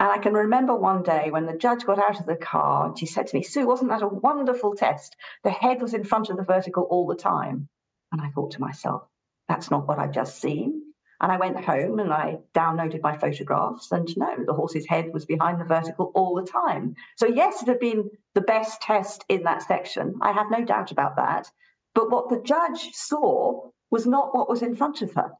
And 0.00 0.10
I 0.12 0.18
can 0.18 0.34
remember 0.34 0.76
one 0.76 1.02
day 1.02 1.30
when 1.30 1.46
the 1.46 1.58
judge 1.58 1.84
got 1.84 1.98
out 1.98 2.20
of 2.20 2.26
the 2.26 2.36
car 2.36 2.86
and 2.86 2.98
she 2.98 3.06
said 3.06 3.26
to 3.26 3.36
me, 3.36 3.42
Sue, 3.42 3.66
wasn't 3.66 3.90
that 3.90 4.02
a 4.02 4.08
wonderful 4.08 4.76
test? 4.76 5.16
The 5.42 5.50
head 5.50 5.82
was 5.82 5.94
in 5.94 6.04
front 6.04 6.30
of 6.30 6.36
the 6.36 6.44
vertical 6.44 6.84
all 6.84 7.06
the 7.06 7.16
time. 7.16 7.68
And 8.12 8.20
I 8.20 8.28
thought 8.30 8.52
to 8.52 8.60
myself, 8.60 9.02
that's 9.48 9.70
not 9.70 9.88
what 9.88 9.98
I've 9.98 10.12
just 10.12 10.40
seen. 10.40 10.87
And 11.20 11.32
I 11.32 11.36
went 11.36 11.64
home 11.64 11.98
and 11.98 12.12
I 12.12 12.38
downloaded 12.54 13.02
my 13.02 13.16
photographs, 13.16 13.90
and 13.90 14.08
no, 14.16 14.36
the 14.46 14.52
horse's 14.52 14.86
head 14.86 15.12
was 15.12 15.26
behind 15.26 15.60
the 15.60 15.64
vertical 15.64 16.12
all 16.14 16.36
the 16.36 16.46
time. 16.46 16.94
So, 17.16 17.26
yes, 17.26 17.60
it 17.62 17.68
had 17.68 17.80
been 17.80 18.10
the 18.34 18.40
best 18.40 18.80
test 18.82 19.24
in 19.28 19.42
that 19.42 19.62
section. 19.62 20.14
I 20.22 20.32
have 20.32 20.50
no 20.50 20.64
doubt 20.64 20.92
about 20.92 21.16
that. 21.16 21.50
But 21.94 22.10
what 22.10 22.28
the 22.28 22.40
judge 22.40 22.92
saw 22.92 23.70
was 23.90 24.06
not 24.06 24.32
what 24.32 24.48
was 24.48 24.62
in 24.62 24.76
front 24.76 25.02
of 25.02 25.14
her. 25.14 25.32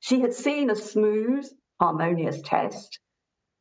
She 0.00 0.20
had 0.20 0.34
seen 0.34 0.68
a 0.68 0.76
smooth, 0.76 1.46
harmonious 1.80 2.42
test, 2.42 2.98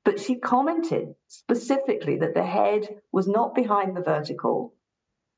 but 0.04 0.20
she 0.20 0.36
commented 0.36 1.16
specifically 1.28 2.18
that 2.18 2.34
the 2.34 2.44
head 2.44 3.00
was 3.12 3.28
not 3.28 3.56
behind 3.56 3.96
the 3.96 4.02
vertical, 4.02 4.74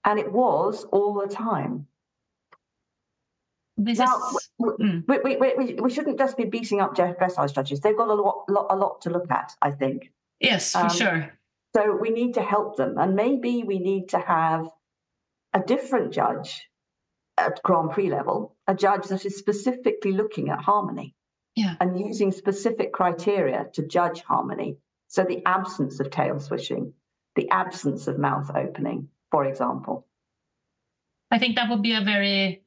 and 0.03 0.17
it 0.17 0.31
was 0.31 0.85
all 0.85 1.13
the 1.13 1.33
time. 1.33 1.87
This 3.77 3.97
now, 3.97 4.15
is, 4.17 4.49
we, 4.59 4.69
mm. 4.69 5.03
we, 5.07 5.35
we, 5.35 5.53
we, 5.57 5.73
we 5.75 5.89
shouldn't 5.89 6.19
just 6.19 6.37
be 6.37 6.45
beating 6.45 6.79
up 6.79 6.95
Jeff 6.95 7.17
dressage 7.17 7.55
judges. 7.55 7.79
They've 7.79 7.97
got 7.97 8.09
a 8.09 8.13
lot, 8.13 8.45
lot, 8.49 8.67
a 8.69 8.75
lot 8.75 9.01
to 9.01 9.09
look 9.09 9.31
at, 9.31 9.53
I 9.61 9.71
think. 9.71 10.11
yes, 10.39 10.71
for 10.71 10.79
Um, 10.79 10.89
sure. 10.89 11.33
So 11.75 11.97
we 11.99 12.11
need 12.11 12.35
to 12.35 12.41
help 12.43 12.77
them. 12.77 12.97
And 12.99 13.15
maybe 13.15 13.63
we 13.63 13.79
need 13.79 14.09
to 14.09 14.19
have 14.19 14.67
a 15.53 15.59
different 15.59 16.13
judge 16.13 16.69
at 17.37 17.63
Grand 17.63 17.91
Prix 17.91 18.09
level, 18.11 18.55
a 18.67 18.75
judge 18.75 19.07
that 19.07 19.25
is 19.25 19.37
specifically 19.37 20.11
looking 20.11 20.49
at 20.49 20.59
harmony 20.59 21.15
Yeah. 21.55 21.75
and 21.79 21.99
using 21.99 22.31
specific 22.31 22.93
criteria 22.93 23.67
to 23.73 23.87
judge 23.87 24.21
harmony. 24.21 24.77
So 25.07 25.23
the 25.23 25.43
absence 25.45 25.99
of 25.99 26.11
tail 26.11 26.39
swishing, 26.39 26.93
the 27.35 27.49
absence 27.49 28.07
of 28.07 28.19
mouth 28.19 28.51
opening, 28.55 29.09
for 29.31 29.45
example. 29.45 30.05
I 31.31 31.39
think 31.39 31.55
that 31.55 31.69
would 31.71 31.81
be 31.81 31.93
a 31.95 32.01
very 32.01 32.62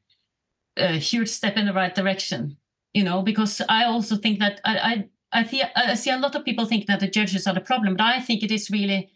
uh, 0.77 0.93
huge 0.95 1.29
step 1.29 1.57
in 1.57 1.67
the 1.67 1.73
right 1.73 1.95
direction, 1.95 2.57
you 2.93 3.05
know, 3.05 3.23
because 3.23 3.61
I 3.69 3.85
also 3.85 4.17
think 4.17 4.39
that 4.41 4.61
I, 4.65 5.09
I, 5.33 5.41
I, 5.41 5.45
see, 5.45 5.63
I 5.75 5.95
see 5.95 6.11
a 6.11 6.19
lot 6.19 6.35
of 6.35 6.45
people 6.45 6.67
think 6.67 6.87
that 6.87 7.01
the 7.01 7.09
judges 7.09 7.47
are 7.47 7.55
the 7.55 7.61
problem, 7.61 7.97
but 7.97 8.07
I 8.07 8.21
think 8.21 8.43
it 8.43 8.51
is 8.51 8.71
really 8.71 9.11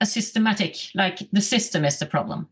a 0.00 0.06
systematic, 0.06 0.76
like 0.94 1.28
the 1.32 1.40
system 1.40 1.84
is 1.84 1.98
the 1.98 2.06
problem. 2.06 2.48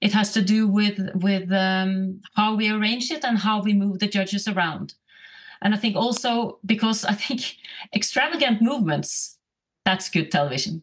It 0.00 0.12
has 0.12 0.32
to 0.32 0.42
do 0.42 0.66
with 0.66 0.98
with 1.14 1.52
um, 1.52 2.22
how 2.34 2.54
we 2.54 2.70
arrange 2.70 3.10
it 3.10 3.22
and 3.22 3.36
how 3.36 3.60
we 3.60 3.74
move 3.74 3.98
the 3.98 4.08
judges 4.08 4.48
around. 4.48 4.94
And 5.60 5.74
I 5.74 5.76
think 5.76 5.94
also 5.94 6.58
because 6.64 7.04
I 7.04 7.12
think 7.12 7.56
extravagant 7.94 8.62
movements, 8.62 9.38
that's 9.84 10.08
good 10.08 10.30
television. 10.30 10.82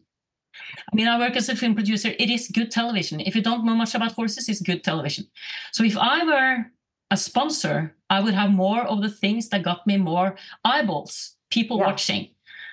I 0.92 0.94
mean, 0.94 1.08
I 1.08 1.18
work 1.18 1.36
as 1.36 1.48
a 1.48 1.56
film 1.56 1.74
producer. 1.74 2.14
It 2.18 2.30
is 2.30 2.48
good 2.48 2.70
television. 2.70 3.20
If 3.20 3.34
you 3.34 3.42
don't 3.42 3.64
know 3.64 3.74
much 3.74 3.94
about 3.94 4.12
horses, 4.12 4.48
it's 4.48 4.60
good 4.60 4.84
television. 4.84 5.26
So 5.72 5.84
if 5.84 5.96
I 5.96 6.24
were 6.24 6.66
a 7.10 7.16
sponsor, 7.16 7.94
I 8.10 8.20
would 8.20 8.34
have 8.34 8.50
more 8.50 8.82
of 8.82 9.02
the 9.02 9.10
things 9.10 9.48
that 9.48 9.62
got 9.62 9.86
me 9.86 9.96
more 9.96 10.36
eyeballs, 10.64 11.36
people 11.50 11.78
Yeah. 11.78 11.86
watching. 11.86 12.28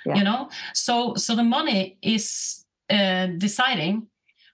Yeah. 0.06 0.16
You 0.18 0.24
know, 0.24 0.50
so 0.74 1.16
so 1.16 1.36
the 1.36 1.44
money 1.44 1.98
is 2.02 2.66
uh, 2.90 3.28
deciding 3.38 4.08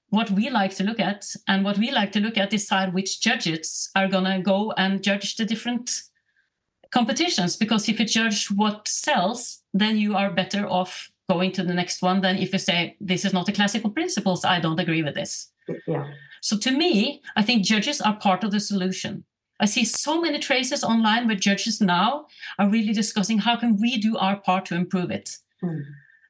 what 0.09 0.29
we 0.31 0.49
like 0.49 0.75
to 0.75 0.83
look 0.83 0.99
at, 0.99 1.25
and 1.47 1.63
what 1.65 1.77
we 1.77 1.91
like 1.91 2.11
to 2.13 2.19
look 2.19 2.37
at 2.37 2.49
decide 2.49 2.93
which 2.93 3.21
judges 3.21 3.89
are 3.95 4.07
gonna 4.07 4.41
go 4.41 4.71
and 4.77 5.03
judge 5.03 5.35
the 5.35 5.45
different 5.45 5.89
competitions. 6.91 7.55
Because 7.57 7.87
if 7.89 7.99
you 7.99 8.05
judge 8.05 8.47
what 8.51 8.87
sells, 8.87 9.61
then 9.73 9.97
you 9.97 10.15
are 10.15 10.29
better 10.31 10.67
off 10.67 11.11
going 11.29 11.51
to 11.53 11.63
the 11.63 11.73
next 11.73 12.01
one 12.01 12.21
than 12.21 12.37
if 12.37 12.51
you 12.53 12.59
say 12.59 12.97
this 12.99 13.23
is 13.25 13.33
not 13.33 13.45
the 13.45 13.51
classical 13.53 13.89
principles. 13.89 14.43
I 14.43 14.59
don't 14.59 14.79
agree 14.79 15.03
with 15.03 15.15
this. 15.15 15.51
Yeah. 15.87 16.07
So 16.41 16.57
to 16.57 16.71
me, 16.71 17.21
I 17.35 17.41
think 17.43 17.63
judges 17.63 18.01
are 18.01 18.15
part 18.17 18.43
of 18.43 18.51
the 18.51 18.59
solution. 18.59 19.23
I 19.61 19.65
see 19.65 19.85
so 19.85 20.19
many 20.19 20.39
traces 20.39 20.83
online 20.83 21.27
where 21.27 21.35
judges 21.35 21.79
now 21.79 22.25
are 22.57 22.67
really 22.67 22.93
discussing 22.93 23.39
how 23.39 23.55
can 23.55 23.79
we 23.79 23.97
do 23.97 24.17
our 24.17 24.37
part 24.37 24.65
to 24.65 24.75
improve 24.75 25.11
it. 25.11 25.37
Mm. 25.63 25.83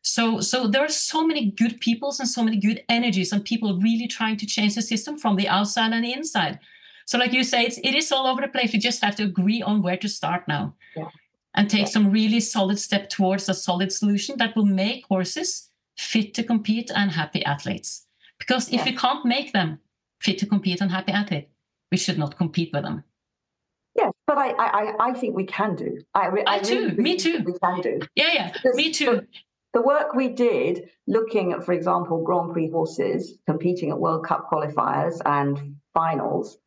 So, 0.03 0.41
so 0.41 0.67
there 0.67 0.83
are 0.83 0.89
so 0.89 1.25
many 1.25 1.51
good 1.51 1.79
peoples 1.79 2.19
and 2.19 2.27
so 2.27 2.43
many 2.43 2.57
good 2.57 2.83
energies 2.89 3.31
and 3.31 3.45
people 3.45 3.79
really 3.79 4.07
trying 4.07 4.35
to 4.37 4.45
change 4.45 4.75
the 4.75 4.81
system 4.81 5.17
from 5.17 5.37
the 5.37 5.47
outside 5.47 5.93
and 5.93 6.03
the 6.03 6.11
inside. 6.11 6.59
So, 7.05 7.17
like 7.17 7.33
you 7.33 7.43
say, 7.43 7.63
it's, 7.63 7.77
it 7.83 7.95
is 7.95 8.11
all 8.11 8.27
over 8.27 8.41
the 8.41 8.47
place. 8.47 8.73
We 8.73 8.79
just 8.79 9.03
have 9.03 9.15
to 9.17 9.23
agree 9.23 9.61
on 9.61 9.81
where 9.81 9.97
to 9.97 10.09
start 10.09 10.47
now, 10.47 10.75
Yeah. 10.95 11.09
and 11.55 11.69
take 11.69 11.81
Yeah. 11.87 11.93
some 11.93 12.11
really 12.11 12.39
solid 12.39 12.79
step 12.79 13.09
towards 13.09 13.47
a 13.47 13.53
solid 13.53 13.91
solution 13.91 14.37
that 14.37 14.55
will 14.55 14.65
make 14.65 15.05
horses 15.07 15.69
fit 15.97 16.33
to 16.33 16.43
compete 16.43 16.91
and 16.93 17.11
happy 17.11 17.45
athletes. 17.45 18.07
Because 18.39 18.67
if 18.69 18.73
Yeah. 18.73 18.85
we 18.85 18.95
can't 18.97 19.25
make 19.25 19.53
them 19.53 19.79
fit 20.19 20.37
to 20.39 20.45
compete 20.45 20.81
and 20.81 20.91
happy 20.91 21.11
athlete, 21.11 21.49
we 21.91 21.97
should 21.97 22.17
not 22.17 22.37
compete 22.37 22.71
with 22.73 22.83
them. 22.83 23.03
Yes, 23.95 24.11
but 24.25 24.37
I, 24.37 24.49
I, 24.51 24.65
I- 24.65 24.95
I 25.09 25.13
think 25.13 25.35
we 25.35 25.45
can 25.45 25.75
do. 25.75 25.97
I, 26.13 26.21
I 26.21 26.27
really 26.27 26.59
too, 26.63 26.89
me 26.91 27.15
too. 27.17 27.43
We 27.45 27.53
can 27.61 27.81
do. 27.81 27.99
Yeah, 28.15 28.29
yeah, 28.33 28.53
Yes, 28.63 28.75
me 28.75 28.91
too. 28.91 29.27
The 29.73 29.81
work 29.81 30.13
we 30.13 30.29
did 30.29 30.89
looking 31.07 31.53
at, 31.53 31.63
for 31.65 31.71
example, 31.73 32.23
Grand 32.23 32.51
Prix 32.51 32.69
horses 32.69 33.37
competing 33.47 33.89
at 33.89 33.99
World 33.99 34.25
Cup 34.25 34.49
qualifiers 34.51 35.19
and 35.25 35.75
finals, 35.93 36.57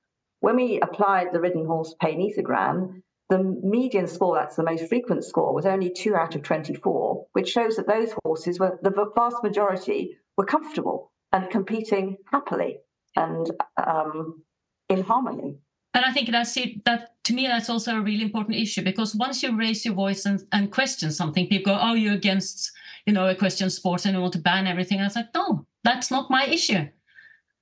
when 0.40 0.56
we 0.56 0.80
applied 0.80 1.28
the 1.32 1.40
ridden 1.40 1.66
horse 1.66 1.94
pain 2.00 2.20
ethogram, 2.20 3.02
the 3.30 3.38
median 3.38 4.06
score, 4.06 4.37
that's 4.37 4.56
the 4.56 4.62
most 4.62 4.87
frequent 4.88 5.24
score, 5.24 5.54
was 5.54 5.64
only 5.66 5.90
two 5.90 6.14
out 6.14 6.34
of 6.34 6.42
24, 6.42 7.26
which 7.32 7.48
shows 7.48 7.76
that 7.76 7.87
those 7.88 8.12
horses 8.24 8.58
were, 8.58 8.78
the 8.82 8.90
vast 9.16 9.42
majority 9.42 10.18
were 10.37 10.44
comfortable 10.44 11.10
and 11.32 11.48
competing 11.50 12.18
happily 12.30 12.78
and 13.16 13.50
um, 13.76 14.42
in 14.88 15.02
harmony. 15.02 15.56
And 15.94 16.04
I 16.04 16.12
think 16.12 16.30
that's 16.30 16.57
it. 16.57 16.85
That 16.85 17.14
to 17.24 17.33
me, 17.33 17.46
that's 17.46 17.70
also 17.70 17.96
a 17.96 18.00
really 18.00 18.22
important 18.22 18.57
issue 18.57 18.83
because 18.83 19.14
once 19.14 19.42
you 19.42 19.57
raise 19.57 19.85
your 19.85 19.94
voice 19.94 20.26
and, 20.26 20.42
and 20.52 20.70
question 20.72 21.11
something, 21.12 21.46
people 21.46 21.72
go, 21.72 21.78
"Oh, 21.80 21.94
you're 21.94 22.14
against, 22.14 22.72
you 23.07 23.12
know, 23.12 23.26
Equestrian 23.26 23.70
sports 23.70 24.04
and 24.04 24.14
you 24.14 24.20
want 24.20 24.33
to 24.35 24.40
ban 24.40 24.66
everything." 24.66 25.00
I 25.00 25.04
was 25.04 25.16
like, 25.16 25.33
"No, 25.35 25.66
that's 25.85 26.11
not 26.11 26.30
my 26.30 26.44
issue." 26.46 26.88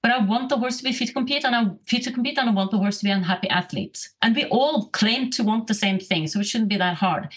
But 0.02 0.10
I 0.12 0.18
want 0.18 0.48
the 0.48 0.56
horse 0.58 0.78
to 0.78 0.84
be 0.84 0.92
fit 0.92 1.08
to 1.08 1.12
compete, 1.14 1.44
and 1.44 1.54
I'm 1.54 1.78
fit 1.86 2.02
to 2.04 2.12
compete, 2.12 2.38
and 2.38 2.48
I 2.48 2.52
want 2.52 2.70
the 2.72 2.78
horse 2.78 2.98
to 2.98 3.04
be 3.04 3.10
an 3.10 3.22
happy 3.22 3.48
athlete. 3.48 4.08
And 4.20 4.34
we 4.34 4.46
all 4.46 4.88
claim 4.88 5.30
to 5.30 5.44
want 5.44 5.68
the 5.68 5.74
same 5.74 6.00
thing, 6.00 6.26
so 6.26 6.40
it 6.40 6.46
shouldn't 6.46 6.70
be 6.70 6.76
that 6.78 6.96
hard. 6.96 7.28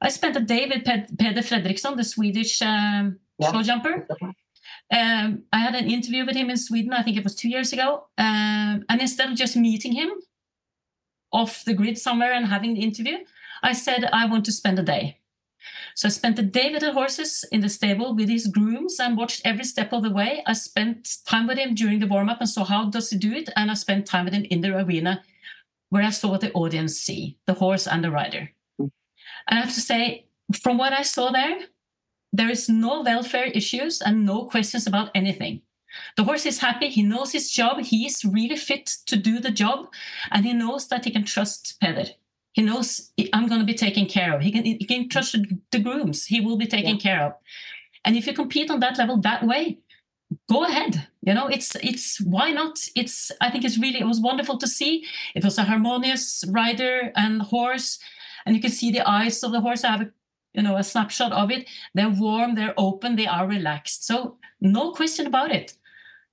I 0.00 0.08
spent 0.08 0.36
a 0.36 0.40
day 0.40 0.66
with 0.66 0.84
Ped- 0.84 1.18
Peder 1.18 1.42
Fredricson, 1.42 1.96
the 1.96 2.04
Swedish 2.04 2.62
um, 2.62 3.18
Yeah. 3.38 3.52
show 3.52 3.62
jumper. 3.62 4.06
Um, 4.90 5.42
I 5.52 5.58
had 5.58 5.74
an 5.74 5.90
interview 5.90 6.24
with 6.24 6.34
him 6.36 6.48
in 6.48 6.56
Sweden, 6.56 6.92
I 6.94 7.02
think 7.02 7.16
it 7.18 7.24
was 7.24 7.34
two 7.34 7.48
years 7.48 7.72
ago. 7.72 8.06
Um, 8.16 8.84
and 8.88 9.00
instead 9.00 9.28
of 9.30 9.36
just 9.36 9.54
meeting 9.56 9.92
him 9.92 10.10
off 11.32 11.64
the 11.64 11.74
grid 11.74 11.98
somewhere 11.98 12.32
and 12.32 12.46
having 12.46 12.74
the 12.74 12.82
interview, 12.82 13.18
I 13.62 13.72
said, 13.72 14.04
I 14.12 14.26
want 14.26 14.44
to 14.46 14.52
spend 14.52 14.78
a 14.78 14.82
day. 14.82 15.18
So 15.94 16.06
I 16.06 16.10
spent 16.10 16.38
a 16.38 16.42
day 16.42 16.70
with 16.70 16.82
the 16.82 16.92
horses 16.92 17.44
in 17.50 17.60
the 17.60 17.68
stable 17.68 18.14
with 18.14 18.28
his 18.28 18.46
grooms 18.46 19.00
and 19.00 19.16
watched 19.16 19.42
every 19.44 19.64
step 19.64 19.92
of 19.92 20.02
the 20.02 20.10
way. 20.10 20.42
I 20.46 20.52
spent 20.52 21.18
time 21.26 21.46
with 21.46 21.58
him 21.58 21.74
during 21.74 21.98
the 21.98 22.06
warm 22.06 22.28
up 22.28 22.40
and 22.40 22.48
saw 22.48 22.64
how 22.64 22.88
does 22.88 23.10
he 23.10 23.18
do 23.18 23.32
it. 23.32 23.48
And 23.56 23.70
I 23.70 23.74
spent 23.74 24.06
time 24.06 24.26
with 24.26 24.34
him 24.34 24.44
in 24.44 24.60
the 24.60 24.76
arena 24.76 25.22
where 25.90 26.04
I 26.04 26.10
saw 26.10 26.30
what 26.30 26.40
the 26.40 26.52
audience 26.52 26.98
see, 26.98 27.38
the 27.46 27.54
horse 27.54 27.86
and 27.86 28.04
the 28.04 28.10
rider. 28.10 28.50
And 28.78 28.90
I 29.48 29.60
have 29.60 29.74
to 29.74 29.80
say, 29.80 30.26
from 30.62 30.78
what 30.78 30.92
I 30.92 31.02
saw 31.02 31.30
there, 31.30 31.58
there 32.32 32.50
is 32.50 32.68
no 32.68 33.02
welfare 33.02 33.46
issues 33.46 34.00
and 34.00 34.24
no 34.24 34.44
questions 34.44 34.86
about 34.86 35.10
anything. 35.14 35.62
The 36.16 36.24
horse 36.24 36.46
is 36.46 36.60
happy. 36.60 36.88
He 36.88 37.02
knows 37.02 37.32
his 37.32 37.50
job. 37.50 37.80
He 37.80 38.06
is 38.06 38.24
really 38.24 38.56
fit 38.56 38.86
to 39.06 39.16
do 39.16 39.40
the 39.40 39.50
job, 39.50 39.88
and 40.30 40.44
he 40.44 40.52
knows 40.52 40.88
that 40.88 41.04
he 41.04 41.10
can 41.10 41.24
trust 41.24 41.78
Peder. 41.80 42.10
He 42.52 42.62
knows 42.62 43.12
I'm 43.32 43.46
going 43.48 43.60
to 43.60 43.66
be 43.66 43.74
taken 43.74 44.06
care 44.06 44.34
of. 44.34 44.42
He 44.42 44.50
can 44.52 44.64
he 44.64 44.84
can 44.84 45.08
trust 45.08 45.36
the 45.70 45.78
grooms. 45.78 46.26
He 46.26 46.40
will 46.40 46.56
be 46.56 46.66
taken 46.66 46.96
Yeah. 46.96 47.00
care 47.02 47.22
of. 47.26 47.32
And 48.04 48.16
if 48.16 48.26
you 48.26 48.32
compete 48.32 48.70
on 48.70 48.80
that 48.80 48.98
level 48.98 49.16
that 49.18 49.44
way, 49.44 49.78
go 50.50 50.64
ahead. 50.64 51.08
You 51.22 51.34
know, 51.34 51.46
it's 51.46 51.74
it's 51.76 52.20
why 52.20 52.50
not? 52.52 52.78
It's 52.94 53.30
I 53.40 53.50
think 53.50 53.64
it's 53.64 53.78
really 53.78 54.00
it 54.00 54.06
was 54.06 54.20
wonderful 54.20 54.58
to 54.58 54.66
see. 54.66 55.04
It 55.34 55.44
was 55.44 55.58
a 55.58 55.64
harmonious 55.64 56.44
rider 56.48 57.12
and 57.16 57.42
horse, 57.42 57.98
and 58.44 58.54
you 58.56 58.62
can 58.62 58.70
see 58.70 58.90
the 58.90 59.08
eyes 59.08 59.42
of 59.44 59.52
the 59.52 59.60
horse. 59.60 59.84
I 59.84 59.90
have 59.92 60.00
a 60.02 60.10
you 60.58 60.64
know 60.66 60.76
a 60.76 60.84
snapshot 60.84 61.32
of 61.32 61.50
it. 61.56 61.62
They're 61.94 62.16
warm, 62.26 62.56
they're 62.56 62.74
open, 62.76 63.16
they 63.16 63.28
are 63.28 63.46
relaxed. 63.56 64.00
So 64.10 64.38
no 64.60 64.92
question 64.92 65.26
about 65.32 65.52
it. 65.60 65.68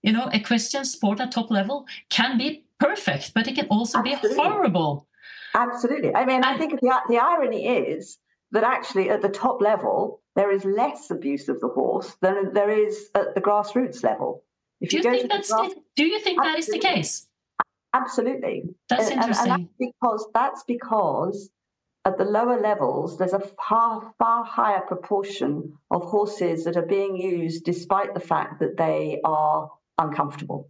you 0.05 0.11
know, 0.11 0.28
equestrian 0.32 0.86
sport 0.86 1.19
at 1.19 1.32
top 1.32 1.49
level 1.49 1.88
can 2.09 2.38
be 2.38 2.63
perfect, 2.80 3.34
but 3.34 3.47
it 3.47 3.55
can 3.55 3.67
also 3.67 3.97
Absolutely. 3.99 4.30
be 4.30 4.36
horrible. 4.36 5.07
Absolutely. 5.55 6.13
I 6.15 6.26
mean, 6.26 6.43
I 6.43 6.57
think 6.59 6.80
the, 6.80 6.91
the 7.09 7.17
irony 7.17 7.61
is 7.67 8.19
that 8.51 8.63
actually 8.63 9.09
at 9.09 9.21
the 9.23 9.30
top 9.30 9.61
level, 9.61 10.21
there 10.36 10.51
is 10.51 10.63
less 10.63 11.09
abuse 11.09 11.49
of 11.49 11.59
the 11.59 11.69
horse 11.69 12.15
than 12.21 12.53
there 12.53 12.69
is 12.69 13.09
at 13.15 13.34
the 13.34 13.41
grassroots 13.41 14.03
level. 14.03 14.43
If 14.80 14.91
do 14.91 14.97
you, 14.97 15.03
you 15.03 15.09
think 15.17 15.32
that's 15.32 15.51
grass- 15.51 15.73
the, 15.73 15.82
do 15.95 16.05
you 16.05 16.19
think 16.19 16.38
that 16.43 16.59
is 16.59 16.67
the 16.67 16.80
case? 16.80 17.28
Absolutely. 17.93 18.63
That's 18.89 19.09
interesting. 19.09 19.51
And, 19.51 19.61
and 19.61 19.69
that's 19.69 19.78
because 19.80 20.28
that's 20.34 20.63
because 20.67 21.49
at 22.05 22.17
the 22.19 22.23
lower 22.23 22.61
levels, 22.61 23.17
there's 23.17 23.33
a 23.33 23.39
far, 23.39 24.13
far 24.19 24.45
higher 24.45 24.81
proportion 24.81 25.73
of 25.89 26.03
horses 26.03 26.65
that 26.65 26.77
are 26.77 26.85
being 26.85 27.17
used 27.17 27.65
despite 27.65 28.13
the 28.13 28.19
fact 28.19 28.59
that 28.59 28.77
they 28.77 29.19
are 29.25 29.71
uncomfortable. 29.97 30.69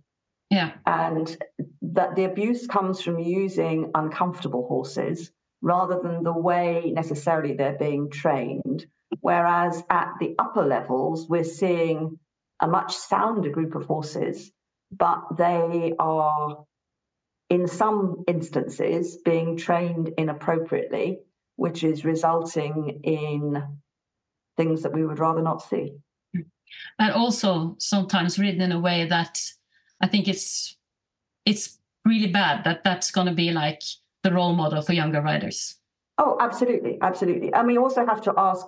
Yeah. 0.49 0.71
And 0.86 1.36
that 1.81 2.15
the 2.15 2.23
abuse 2.23 2.67
comes 2.67 3.01
from 3.01 3.19
using 3.19 3.91
uncomfortable 3.93 4.65
horses 4.67 5.31
rather 5.61 5.99
than 6.01 6.23
the 6.23 6.38
way 6.38 6.91
necessarily 6.93 7.53
they're 7.53 7.77
being 7.77 8.09
trained. 8.09 8.86
Whereas 9.19 9.83
at 9.89 10.13
the 10.19 10.36
upper 10.39 10.63
levels, 10.65 11.27
we're 11.27 11.43
seeing 11.43 12.19
a 12.61 12.67
much 12.67 12.95
sounder 12.95 13.49
group 13.49 13.75
of 13.75 13.86
horses, 13.86 14.51
but 14.91 15.23
they 15.38 15.93
are, 15.99 16.63
in 17.49 17.67
some 17.67 18.23
instances, 18.27 19.17
being 19.17 19.57
trained 19.57 20.13
inappropriately, 20.17 21.19
which 21.56 21.84
is 21.84 22.06
resulting 22.06 23.01
in 23.03 23.64
things 24.58 24.84
that 24.84 24.93
we 24.93 25.06
would 25.06 25.20
rather 25.20 25.41
not 25.41 25.62
see. 25.62 25.97
And 26.99 27.14
also 27.14 27.76
sometimes 27.80 28.39
written 28.39 28.62
in 28.62 28.72
a 28.72 28.80
way 28.80 29.06
that 29.06 29.39
I 30.01 30.08
think 30.08 30.28
it's 30.28 30.76
it's 31.45 31.80
really 32.03 32.28
bad 32.28 32.64
that 32.64 32.84
that's 32.84 33.12
going 33.12 33.28
to 33.28 33.34
be 33.34 33.51
like 33.51 33.82
the 34.24 34.34
role 34.34 34.53
model 34.53 34.82
for 34.82 34.93
younger 34.93 35.22
writers. 35.22 35.76
Oh, 36.18 36.38
absolutely, 36.39 36.97
absolutely. 37.01 37.53
And 37.53 37.68
we 37.68 37.78
also 37.78 38.06
have 38.06 38.22
to 38.22 38.34
ask 38.38 38.66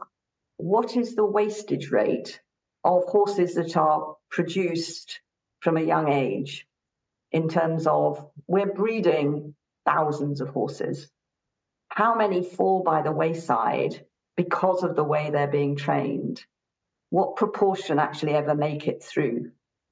what 0.57 0.95
is 0.95 1.15
the 1.15 1.25
wastage 1.25 1.91
rate 1.91 2.39
of 2.83 3.03
horses 3.05 3.55
that 3.55 3.75
are 3.77 4.15
produced 4.29 5.21
from 5.59 5.77
a 5.77 5.81
young 5.81 6.11
age 6.11 6.67
in 7.31 7.49
terms 7.49 7.87
of 7.87 8.29
we're 8.47 8.73
breeding 8.73 9.55
thousands 9.85 10.41
of 10.41 10.49
horses. 10.49 11.09
How 11.97 12.13
many 12.13 12.43
fall 12.43 12.83
by 12.83 13.01
the 13.01 13.11
wayside 13.11 14.05
because 14.35 14.83
of 14.83 14.95
the 14.95 15.03
way 15.03 15.31
they're 15.31 15.47
being 15.47 15.75
trained? 15.75 16.45
What 17.09 17.37
proportion 17.37 17.97
actually 17.97 18.33
ever 18.33 18.53
make 18.53 18.87
it 18.87 19.01
through 19.01 19.49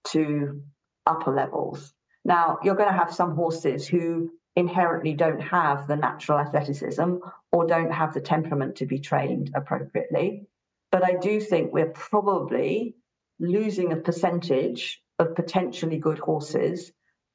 to 0.10 0.62
upper 1.08 1.34
levels? 1.34 1.96
Now, 2.24 2.60
you're 2.62 2.76
going 2.76 2.94
to 2.94 3.00
have 3.00 3.12
some 3.12 3.36
horses 3.36 3.88
who 3.88 4.30
inherently 4.56 5.16
don't 5.16 5.40
have 5.40 5.88
the 5.88 5.96
natural 5.96 6.38
athleticism 6.38 7.16
or 7.52 7.66
don't 7.66 7.92
have 7.92 8.14
the 8.14 8.22
temperament 8.22 8.76
to 8.76 8.86
be 8.86 9.00
trained 9.00 9.50
appropriately. 9.56 10.46
But 10.92 11.04
I 11.04 11.16
do 11.16 11.42
think 11.42 11.74
we're 11.74 11.90
probably 11.90 12.98
losing 13.40 13.92
a 13.92 13.98
percentage 13.98 15.02
of 15.18 15.36
potentially 15.36 15.98
good 15.98 16.20
horses 16.20 16.92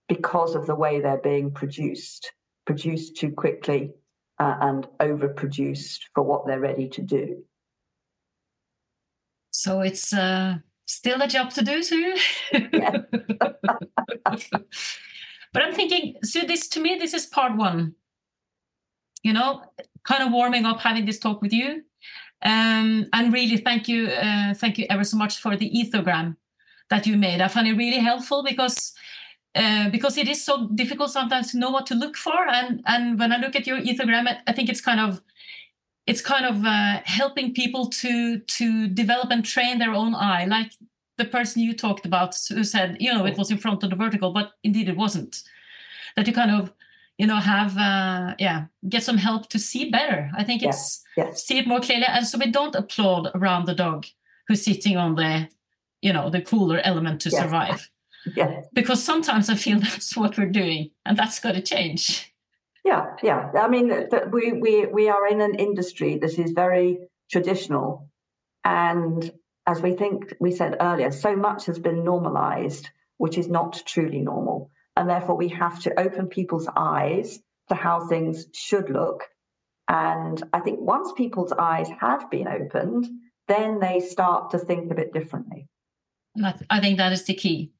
because 0.09 0.55
of 0.55 0.68
the 0.68 0.77
way 0.77 1.01
they're 1.01 1.18
being 1.18 1.51
produced, 1.51 2.33
produced 2.66 3.16
too 3.16 3.33
quickly 3.33 3.95
uh, 4.41 4.57
and 4.62 4.88
overproduced 4.99 6.01
for 6.14 6.22
what 6.24 6.47
they're 6.47 6.59
ready 6.59 6.88
to 6.88 7.03
do. 7.03 7.45
So 9.51 9.80
it's 9.82 10.12
uh, 10.14 10.57
still 10.86 11.20
a 11.20 11.28
job 11.28 11.51
to 11.51 11.62
do, 11.62 11.82
Sue. 11.82 12.16
but 12.53 12.72
I'm 15.62 15.74
thinking, 15.74 16.16
Sue, 16.24 16.47
this 16.47 16.68
to 16.68 16.80
me, 16.80 16.97
this 16.99 17.12
is 17.12 17.26
part 17.26 17.57
one. 17.57 17.95
You 19.22 19.34
know, 19.34 19.62
kind 20.05 20.22
of 20.22 20.32
warming 20.32 20.64
up 20.64 20.80
having 20.80 21.05
this 21.05 21.18
talk 21.18 21.43
with 21.43 21.53
you. 21.53 21.82
Um, 22.43 23.07
and 23.12 23.34
really, 23.34 23.59
thank 23.59 23.86
you, 23.86 24.07
uh, 24.07 24.55
thank 24.55 24.78
you 24.78 24.86
ever 24.88 25.05
so 25.05 25.18
much 25.18 25.38
for 25.38 25.57
the 25.57 25.70
ethogram 25.70 26.36
that 26.88 27.07
you 27.07 27.18
made. 27.18 27.43
I 27.43 27.49
find 27.49 27.68
it 27.68 27.74
really 27.74 27.99
helpful 27.99 28.43
because 28.43 28.95
uh, 29.55 29.91
because 29.91 30.17
it 30.17 30.29
is 30.29 30.45
so 30.45 30.69
difficult 30.69 31.11
sometimes 31.11 31.51
to 31.51 31.59
know 31.59 31.71
what 31.71 31.87
to 31.87 31.95
look 31.95 32.17
for. 32.17 32.49
And 32.49 32.83
and 32.87 33.19
when 33.19 33.33
I 33.33 33.39
look 33.39 33.57
at 33.57 33.67
your 33.67 33.81
ethogram, 33.81 34.37
I 34.47 34.53
think 34.53 34.69
it's 34.69 34.81
kind 34.81 35.01
of 35.01 35.21
it's 36.07 36.21
kind 36.21 36.47
of 36.47 36.65
uh, 36.65 37.01
helping 37.05 37.55
people 37.55 37.89
to 37.89 38.39
to 38.39 38.89
develop 38.89 39.31
and 39.31 39.45
train 39.45 39.79
their 39.79 39.93
own 39.93 40.15
eye, 40.15 40.45
like 40.45 40.73
the 41.19 41.25
person 41.25 41.63
you 41.63 41.75
talked 41.75 42.07
about 42.07 42.35
who 42.49 42.65
said, 42.65 42.97
you 42.99 43.13
know, 43.13 43.27
it 43.27 43.37
was 43.37 43.51
in 43.51 43.59
front 43.59 43.83
of 43.83 43.91
the 43.91 43.97
vertical, 43.97 44.33
but 44.33 44.53
indeed 44.65 44.89
it 44.89 44.97
wasn't. 44.97 45.43
That 46.17 46.27
you 46.27 46.33
kind 46.33 46.51
of 46.51 46.73
you 47.21 47.27
know 47.27 47.37
have 47.37 47.77
uh, 47.77 48.35
yeah 48.39 48.65
get 48.89 49.03
some 49.03 49.19
help 49.19 49.49
to 49.51 49.59
see 49.59 49.91
better 49.91 50.31
i 50.39 50.43
think 50.43 50.63
it's 50.63 51.05
yes, 51.17 51.29
yes. 51.29 51.45
see 51.47 51.59
it 51.59 51.67
more 51.67 51.81
clearly 51.81 52.07
and 52.09 52.27
so 52.27 52.39
we 52.39 52.51
don't 52.51 52.75
applaud 52.75 53.31
around 53.35 53.67
the 53.67 53.75
dog 53.75 54.07
who's 54.49 54.65
sitting 54.65 54.97
on 54.97 55.17
the 55.17 55.47
you 56.01 56.13
know 56.15 56.31
the 56.31 56.41
cooler 56.41 56.81
element 56.83 57.21
to 57.21 57.29
yes. 57.29 57.39
survive 57.39 57.91
yeah 58.37 58.61
because 58.73 59.03
sometimes 59.03 59.49
i 59.49 59.55
feel 59.55 59.79
that's 59.81 60.16
what 60.16 60.37
we're 60.37 60.47
doing 60.47 60.91
and 61.05 61.16
that's 61.16 61.41
got 61.41 61.53
to 61.53 61.62
change 61.62 62.33
yeah 62.85 63.07
yeah 63.23 63.51
i 63.59 63.68
mean 63.68 64.09
we 64.33 64.53
we 64.53 64.87
we 64.87 65.09
are 65.09 65.27
in 65.27 65.41
an 65.41 65.55
industry 65.55 66.18
that 66.18 66.39
is 66.39 66.53
very 66.53 66.99
traditional 67.31 68.09
and 68.64 69.33
as 69.66 69.81
we 69.81 69.93
think 69.95 70.35
we 70.41 70.51
said 70.51 70.77
earlier 70.81 71.11
so 71.11 71.37
much 71.37 71.66
has 71.66 71.79
been 71.79 72.05
normalized 72.05 72.89
which 73.18 73.37
is 73.39 73.49
not 73.49 73.83
truly 73.87 74.21
normal 74.21 74.71
and 75.01 75.09
therefore, 75.09 75.37
we 75.37 75.49
have 75.49 75.81
to 75.81 75.99
open 75.99 76.27
people's 76.27 76.68
eyes 76.77 77.39
to 77.68 77.75
how 77.75 78.07
things 78.07 78.47
should 78.53 78.91
look. 78.91 79.25
And 79.89 80.43
I 80.53 80.61
think 80.61 80.79
once 80.81 81.12
people's 81.16 81.53
eyes 81.53 81.89
have 82.01 82.31
been 82.31 82.47
opened, 82.47 83.09
then 83.49 83.81
they 83.81 84.01
start 84.01 84.51
to 84.51 84.59
think 84.59 84.91
a 84.91 84.95
bit 84.95 85.12
differently. 85.12 85.68
I 86.68 86.81
think 86.81 86.99
that 86.99 87.12
is 87.12 87.25
the 87.25 87.35
key. 87.35 87.73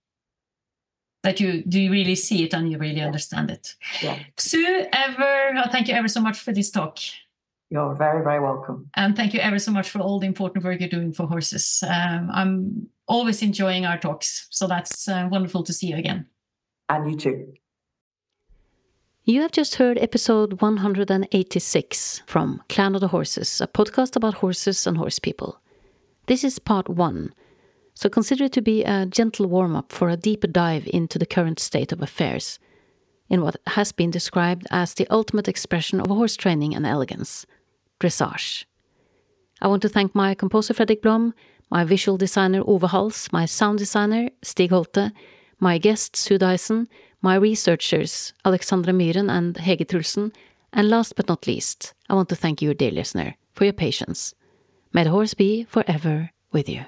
That 1.23 1.39
you 1.39 1.63
do 1.63 1.79
you 1.79 1.91
really 1.91 2.15
see 2.15 2.45
it 2.45 2.55
and 2.55 2.71
you 2.71 2.79
really 2.79 2.97
yeah. 2.97 3.07
understand 3.07 3.51
it. 3.51 3.75
Yeah. 4.03 4.19
Sue, 4.39 4.87
ever, 4.93 5.53
oh, 5.59 5.69
thank 5.71 5.89
you 5.89 5.95
ever 5.95 6.09
so 6.09 6.21
much 6.21 6.39
for 6.39 6.53
this 6.53 6.71
talk. 6.71 6.99
You're 7.69 7.95
very, 7.95 8.25
very 8.25 8.41
welcome. 8.41 8.91
And 8.97 9.15
thank 9.15 9.33
you 9.33 9.41
ever 9.41 9.59
so 9.59 9.71
much 9.71 9.89
for 9.91 10.01
all 10.01 10.19
the 10.19 10.27
important 10.27 10.65
work 10.65 10.81
you're 10.81 10.89
doing 10.89 11.13
for 11.13 11.27
horses. 11.27 11.85
Um, 11.87 12.31
I'm 12.33 12.89
always 13.07 13.43
enjoying 13.43 13.87
our 13.87 13.99
talks. 13.99 14.49
So 14.51 14.67
that's 14.67 15.07
uh, 15.09 15.29
wonderful 15.31 15.63
to 15.65 15.73
see 15.73 15.89
you 15.89 15.97
again. 15.97 16.27
And 16.89 17.11
you 17.11 17.17
too. 17.17 17.53
You 19.25 19.43
have 19.43 19.53
just 19.53 19.77
heard 19.77 19.99
episode 19.99 20.61
186 20.61 22.23
from 22.27 22.63
Clan 22.69 22.97
of 22.97 23.01
the 23.01 23.09
Horses, 23.09 23.61
a 23.61 23.69
podcast 23.69 24.17
about 24.17 24.35
horses 24.35 24.87
and 24.87 24.97
horse 24.97 25.21
people. 25.21 25.61
This 26.27 26.43
is 26.43 26.59
part 26.59 26.89
one, 26.89 27.33
so 27.95 28.09
consider 28.09 28.45
it 28.45 28.53
to 28.53 28.63
be 28.63 28.85
a 28.85 29.07
gentle 29.07 29.47
warm 29.47 29.77
up 29.77 29.93
for 29.93 30.09
a 30.09 30.17
deeper 30.17 30.47
dive 30.47 30.89
into 30.93 31.19
the 31.19 31.27
current 31.27 31.59
state 31.59 31.93
of 31.93 32.03
affairs 32.03 32.59
in 33.29 33.43
what 33.43 33.57
has 33.69 33.93
been 33.93 34.11
described 34.11 34.67
as 34.71 34.95
the 34.95 35.07
ultimate 35.09 35.49
expression 35.49 36.01
of 36.01 36.09
horse 36.09 36.37
training 36.37 36.75
and 36.75 36.85
elegance 36.85 37.47
dressage. 38.01 38.65
I 39.63 39.69
want 39.69 39.83
to 39.83 39.89
thank 39.89 40.15
my 40.15 40.35
composer 40.35 40.75
Fredrik 40.75 41.03
Blom, 41.03 41.35
my 41.71 41.85
visual 41.85 42.19
designer 42.19 42.63
Ove 42.67 42.91
Hals, 42.91 43.29
my 43.33 43.47
sound 43.47 43.79
designer 43.79 44.31
Stig 44.43 44.71
Holte, 44.71 45.13
my 45.61 45.79
guests 45.79 46.19
Sue 46.19 46.39
Dyson, 46.39 46.89
my 47.23 47.37
researchers 47.37 48.33
Alexandra 48.45 48.93
Myhren 48.93 49.31
and 49.31 49.57
Hege 49.57 49.87
Trulsen, 49.87 50.33
and 50.73 50.89
last 50.89 51.15
but 51.15 51.29
not 51.29 51.47
least, 51.47 51.95
I 52.09 52.15
want 52.15 52.29
to 52.31 52.37
thank 52.37 52.63
you, 52.63 52.75
dear 52.75 52.91
listener, 52.91 53.37
for 53.53 53.65
your 53.65 53.73
patience. 53.73 54.35
May 54.93 55.05
the 55.05 55.11
horse 55.11 55.35
be 55.35 55.65
forever 55.65 56.31
with 56.53 56.69
you. 56.69 56.85